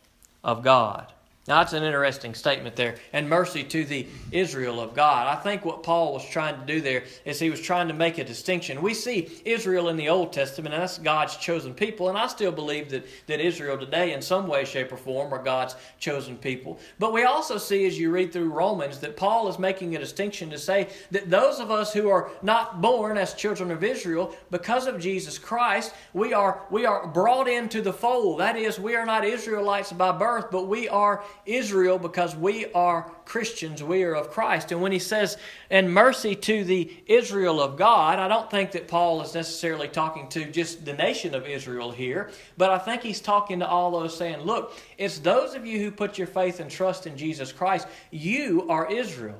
of 0.42 0.62
God. 0.62 1.12
Now, 1.48 1.58
that's 1.58 1.74
an 1.74 1.84
interesting 1.84 2.34
statement 2.34 2.74
there. 2.74 2.96
And 3.12 3.28
mercy 3.28 3.62
to 3.62 3.84
the 3.84 4.08
Israel 4.32 4.80
of 4.80 4.94
God. 4.94 5.28
I 5.28 5.40
think 5.40 5.64
what 5.64 5.84
Paul 5.84 6.12
was 6.12 6.28
trying 6.28 6.58
to 6.58 6.66
do 6.66 6.80
there 6.80 7.04
is 7.24 7.38
he 7.38 7.50
was 7.50 7.60
trying 7.60 7.86
to 7.86 7.94
make 7.94 8.18
a 8.18 8.24
distinction. 8.24 8.82
We 8.82 8.94
see 8.94 9.30
Israel 9.44 9.88
in 9.88 9.96
the 9.96 10.08
Old 10.08 10.32
Testament, 10.32 10.74
and 10.74 10.82
that's 10.82 10.98
God's 10.98 11.36
chosen 11.36 11.72
people. 11.72 12.08
And 12.08 12.18
I 12.18 12.26
still 12.26 12.50
believe 12.50 12.90
that, 12.90 13.06
that 13.28 13.38
Israel 13.38 13.78
today, 13.78 14.12
in 14.12 14.22
some 14.22 14.48
way, 14.48 14.64
shape, 14.64 14.90
or 14.90 14.96
form, 14.96 15.32
are 15.32 15.42
God's 15.42 15.76
chosen 16.00 16.36
people. 16.36 16.80
But 16.98 17.12
we 17.12 17.22
also 17.22 17.58
see, 17.58 17.86
as 17.86 17.96
you 17.96 18.10
read 18.10 18.32
through 18.32 18.50
Romans, 18.50 18.98
that 18.98 19.16
Paul 19.16 19.46
is 19.48 19.58
making 19.58 19.94
a 19.94 20.00
distinction 20.00 20.50
to 20.50 20.58
say 20.58 20.88
that 21.12 21.30
those 21.30 21.60
of 21.60 21.71
us 21.71 21.92
who 21.92 22.08
are 22.08 22.28
not 22.42 22.82
born 22.82 23.16
as 23.16 23.34
children 23.34 23.71
of 23.71 23.84
Israel, 23.84 24.34
because 24.50 24.88
of 24.88 24.99
Jesus 24.99 25.38
Christ, 25.38 25.94
we 26.12 26.32
are, 26.32 26.62
we 26.71 26.86
are 26.86 27.06
brought 27.06 27.47
into 27.47 27.82
the 27.82 27.92
fold. 27.92 28.40
That 28.40 28.56
is, 28.56 28.80
we 28.80 28.97
are 28.97 29.06
not 29.06 29.25
Israelites 29.25 29.92
by 29.92 30.10
birth, 30.10 30.50
but 30.50 30.66
we 30.66 30.88
are 30.88 31.23
Israel 31.44 31.99
because 31.99 32.34
we 32.34 32.72
are 32.72 33.10
Christians, 33.25 33.82
we 33.82 34.02
are 34.02 34.14
of 34.14 34.30
Christ. 34.30 34.72
And 34.72 34.80
when 34.80 34.92
he 34.92 34.99
says, 34.99 35.36
and 35.70 35.92
mercy 35.92 36.34
to 36.34 36.64
the 36.64 36.90
Israel 37.06 37.60
of 37.60 37.76
God, 37.76 38.18
I 38.18 38.28
don't 38.28 38.50
think 38.50 38.72
that 38.72 38.88
Paul 38.88 39.22
is 39.22 39.34
necessarily 39.34 39.88
talking 39.88 40.28
to 40.30 40.44
just 40.50 40.84
the 40.84 40.94
nation 40.94 41.34
of 41.34 41.46
Israel 41.46 41.90
here, 41.90 42.30
but 42.56 42.70
I 42.70 42.78
think 42.78 43.02
he's 43.02 43.20
talking 43.20 43.60
to 43.60 43.68
all 43.68 43.90
those 43.90 44.16
saying, 44.16 44.40
look, 44.40 44.72
it's 44.99 45.18
those 45.18 45.54
of 45.54 45.66
you 45.66 45.78
who 45.80 45.90
put 45.90 46.18
your 46.18 46.26
faith 46.26 46.60
and 46.60 46.70
trust 46.70 47.06
in 47.06 47.16
Jesus 47.16 47.52
Christ, 47.52 47.86
you 48.10 48.66
are 48.68 48.90
Israel. 48.90 49.38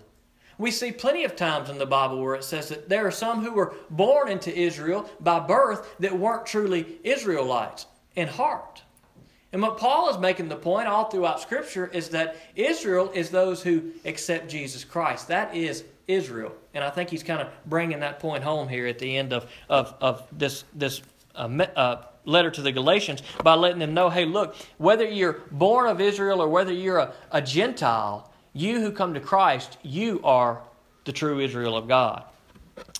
We 0.59 0.71
see 0.71 0.91
plenty 0.91 1.25
of 1.25 1.37
times 1.37 1.69
in 1.69 1.79
the 1.79 1.87
Bible 1.87 2.23
where 2.23 2.35
it 2.35 2.45
says 2.45 2.69
that 2.71 2.89
there 2.89 3.07
are 3.07 3.11
some 3.11 3.45
who 3.45 3.53
were 3.53 3.75
born 3.91 4.29
into 4.29 4.57
Israel 4.57 5.09
by 5.21 5.39
birth 5.41 5.97
that 6.01 6.19
weren't 6.19 6.47
truly 6.47 6.99
Israelites 7.05 7.87
in 8.15 8.29
heart. 8.29 8.83
And 9.53 9.63
what 9.63 9.79
Paul 9.79 10.11
is 10.11 10.19
making 10.19 10.49
the 10.49 10.57
point 10.57 10.89
all 10.89 11.05
throughout 11.05 11.41
Scripture 11.41 11.87
is 11.87 12.11
that 12.11 12.37
Israel 12.57 13.11
is 13.15 13.31
those 13.31 13.63
who 13.63 13.93
accept 14.05 14.49
Jesus 14.49 14.85
Christ. 14.85 15.29
That 15.29 15.55
is 15.55 15.85
Israel. 16.09 16.53
And 16.75 16.85
I 16.85 16.91
think 16.91 17.11
he's 17.11 17.23
kind 17.23 17.41
of 17.41 17.49
bringing 17.65 18.01
that 18.01 18.19
point 18.19 18.45
home 18.45 18.69
here 18.69 18.87
at 18.87 18.99
the 18.99 19.17
end 19.17 19.33
of, 19.33 19.51
of, 19.69 19.95
of 20.01 20.27
this, 20.33 20.65
this 20.75 21.01
uh, 21.35 21.49
uh, 21.77 22.03
letter 22.25 22.51
to 22.51 22.63
the 22.63 22.73
Galatians 22.73 23.23
by 23.43 23.55
letting 23.55 23.79
them 23.79 23.95
know 23.95 24.11
hey, 24.11 24.25
look, 24.25 24.57
whether 24.79 25.05
you're 25.05 25.41
born 25.51 25.89
of 25.89 26.01
Israel 26.01 26.43
or 26.43 26.49
whether 26.49 26.73
you're 26.73 26.99
a, 26.99 27.13
a 27.31 27.41
Gentile, 27.41 28.31
you 28.53 28.81
who 28.81 28.91
come 28.93 29.15
to 29.15 29.21
Christ, 29.21 29.79
you 29.83 30.21
are 30.25 30.61
the 31.05 31.13
true 31.13 31.41
Israel 31.41 31.77
of 31.77 31.89
God. 31.89 32.25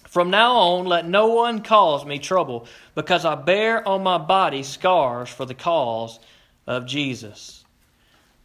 From 0.09 0.31
now 0.31 0.55
on, 0.55 0.87
let 0.87 1.07
no 1.07 1.27
one 1.27 1.63
cause 1.63 2.07
me 2.07 2.19
trouble, 2.19 2.67
because 2.95 3.27
I 3.27 3.35
bear 3.35 3.87
on 3.87 4.03
my 4.03 4.17
body 4.17 4.63
scars 4.63 5.29
for 5.29 5.45
the 5.45 5.55
cause 5.55 6.19
of 6.67 6.87
Jesus. 6.87 7.65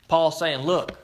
Paul 0.07 0.31
saying, 0.31 0.59
Look, 0.65 0.97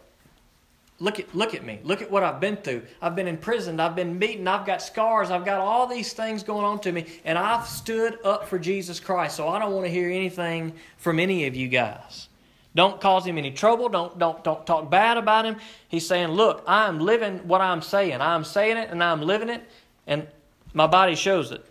look 0.99 1.19
at, 1.19 1.34
look 1.36 1.56
at 1.56 1.65
me. 1.65 1.80
Look 1.84 2.01
at 2.01 2.12
what 2.12 2.23
I've 2.23 2.39
been 2.39 2.58
through. 2.58 2.84
I've 3.01 3.15
been 3.15 3.27
imprisoned. 3.27 3.82
I've 3.82 3.95
been 3.95 4.19
beaten. 4.19 4.47
I've 4.47 4.65
got 4.65 4.82
scars. 4.82 5.32
I've 5.32 5.45
got 5.45 5.60
all 5.60 5.88
these 5.88 6.13
things 6.13 6.43
going 6.43 6.65
on 6.65 6.80
to 6.82 6.91
me. 6.91 7.06
And 7.25 7.38
I've 7.38 7.67
stood 7.67 8.19
up 8.23 8.47
for 8.47 8.60
Jesus 8.60 8.99
Christ. 8.99 9.36
So 9.36 9.47
I 9.47 9.60
don't 9.60 9.73
want 9.73 9.86
to 9.86 9.91
hear 9.91 10.10
anything 10.10 10.73
from 10.97 11.19
any 11.19 11.47
of 11.47 11.56
you 11.56 11.67
guys. 11.67 12.30
Don't 12.75 13.01
cause 13.01 13.25
him 13.25 13.38
any 13.38 13.51
trouble. 13.51 13.89
Don't, 13.89 14.19
don't, 14.19 14.43
don't 14.43 14.65
talk 14.67 14.91
bad 14.91 15.17
about 15.17 15.45
him. 15.45 15.56
He's 15.88 16.08
saying, 16.08 16.30
Look, 16.30 16.63
I'm 16.67 16.99
living 16.99 17.47
what 17.47 17.62
I'm 17.62 17.82
saying. 17.82 18.21
I'm 18.21 18.43
saying 18.43 18.77
it 18.77 18.89
and 18.91 19.03
I'm 19.03 19.21
living 19.21 19.49
it. 19.49 19.63
And 20.06 20.27
my 20.73 20.86
body 20.86 21.15
shows 21.15 21.51
it. 21.51 21.65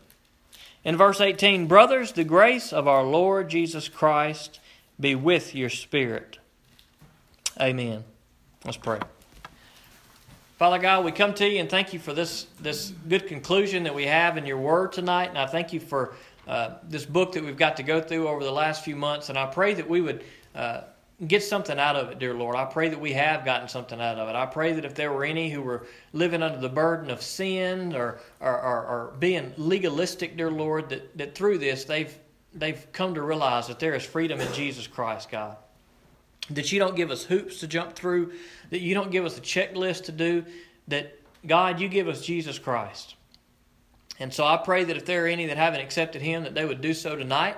In 0.84 0.96
verse 0.96 1.20
18, 1.20 1.66
Brothers, 1.66 2.12
the 2.12 2.24
grace 2.24 2.72
of 2.72 2.88
our 2.88 3.04
Lord 3.04 3.48
Jesus 3.48 3.88
Christ 3.88 4.58
be 4.98 5.14
with 5.14 5.54
your 5.54 5.70
spirit. 5.70 6.38
Amen. 7.60 8.04
Let's 8.64 8.76
pray. 8.76 9.00
Father 10.58 10.78
God, 10.78 11.04
we 11.04 11.12
come 11.12 11.34
to 11.34 11.46
you 11.46 11.60
and 11.60 11.68
thank 11.68 11.92
you 11.92 11.98
for 11.98 12.14
this, 12.14 12.46
this 12.60 12.92
good 13.08 13.26
conclusion 13.26 13.82
that 13.82 13.94
we 13.94 14.06
have 14.06 14.38
in 14.38 14.46
your 14.46 14.56
word 14.56 14.92
tonight. 14.92 15.28
And 15.28 15.38
I 15.38 15.46
thank 15.46 15.72
you 15.72 15.80
for 15.80 16.14
uh, 16.48 16.76
this 16.88 17.04
book 17.04 17.32
that 17.32 17.44
we've 17.44 17.58
got 17.58 17.76
to 17.76 17.82
go 17.82 18.00
through 18.00 18.28
over 18.28 18.42
the 18.42 18.52
last 18.52 18.82
few 18.82 18.96
months. 18.96 19.28
And 19.28 19.38
I 19.38 19.46
pray 19.46 19.74
that 19.74 19.86
we 19.86 20.00
would 20.00 20.24
uh, 20.54 20.82
get 21.26 21.42
something 21.42 21.78
out 21.78 21.96
of 21.96 22.10
it, 22.10 22.18
dear 22.18 22.32
Lord. 22.32 22.56
I 22.56 22.64
pray 22.64 22.88
that 22.88 23.00
we 23.00 23.12
have 23.12 23.44
gotten 23.44 23.68
something 23.68 24.00
out 24.00 24.18
of 24.18 24.28
it. 24.28 24.34
I 24.34 24.46
pray 24.46 24.72
that 24.72 24.84
if 24.84 24.94
there 24.94 25.12
were 25.12 25.24
any 25.24 25.50
who 25.50 25.60
were 25.60 25.86
living 26.12 26.42
under 26.42 26.58
the 26.58 26.68
burden 26.68 27.10
of 27.10 27.20
sin 27.20 27.94
or, 27.94 28.20
or, 28.40 28.58
or, 28.58 28.86
or 28.86 29.14
being 29.18 29.52
legalistic, 29.56 30.36
dear 30.36 30.50
Lord, 30.50 30.88
that, 30.88 31.16
that 31.18 31.34
through 31.34 31.58
this 31.58 31.84
they've 31.84 32.16
they've 32.58 32.86
come 32.92 33.14
to 33.14 33.22
realize 33.22 33.68
that 33.68 33.78
there 33.78 33.94
is 33.94 34.04
freedom 34.04 34.40
in 34.40 34.52
Jesus 34.52 34.86
Christ, 34.86 35.30
God. 35.30 35.56
That 36.50 36.72
you 36.72 36.78
don't 36.78 36.96
give 36.96 37.10
us 37.10 37.24
hoops 37.24 37.60
to 37.60 37.66
jump 37.66 37.94
through, 37.94 38.32
that 38.70 38.80
you 38.80 38.94
don't 38.94 39.10
give 39.10 39.24
us 39.24 39.36
a 39.36 39.40
checklist 39.40 40.04
to 40.04 40.12
do, 40.12 40.44
that 40.88 41.18
God, 41.46 41.80
you 41.80 41.88
give 41.88 42.08
us 42.08 42.22
Jesus 42.22 42.58
Christ. 42.58 43.16
And 44.18 44.32
so 44.32 44.44
I 44.44 44.56
pray 44.56 44.84
that 44.84 44.96
if 44.96 45.04
there 45.04 45.24
are 45.24 45.28
any 45.28 45.46
that 45.46 45.56
haven't 45.56 45.80
accepted 45.80 46.22
Him, 46.22 46.44
that 46.44 46.54
they 46.54 46.64
would 46.64 46.80
do 46.80 46.94
so 46.94 47.16
tonight. 47.16 47.56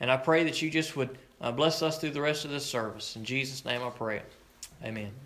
And 0.00 0.10
I 0.10 0.16
pray 0.16 0.44
that 0.44 0.62
you 0.62 0.70
just 0.70 0.96
would 0.96 1.18
uh, 1.40 1.52
bless 1.52 1.82
us 1.82 1.98
through 1.98 2.10
the 2.10 2.20
rest 2.20 2.44
of 2.44 2.50
this 2.50 2.64
service. 2.64 3.16
In 3.16 3.24
Jesus' 3.24 3.64
name 3.64 3.82
I 3.82 3.90
pray. 3.90 4.22
Amen. 4.82 5.25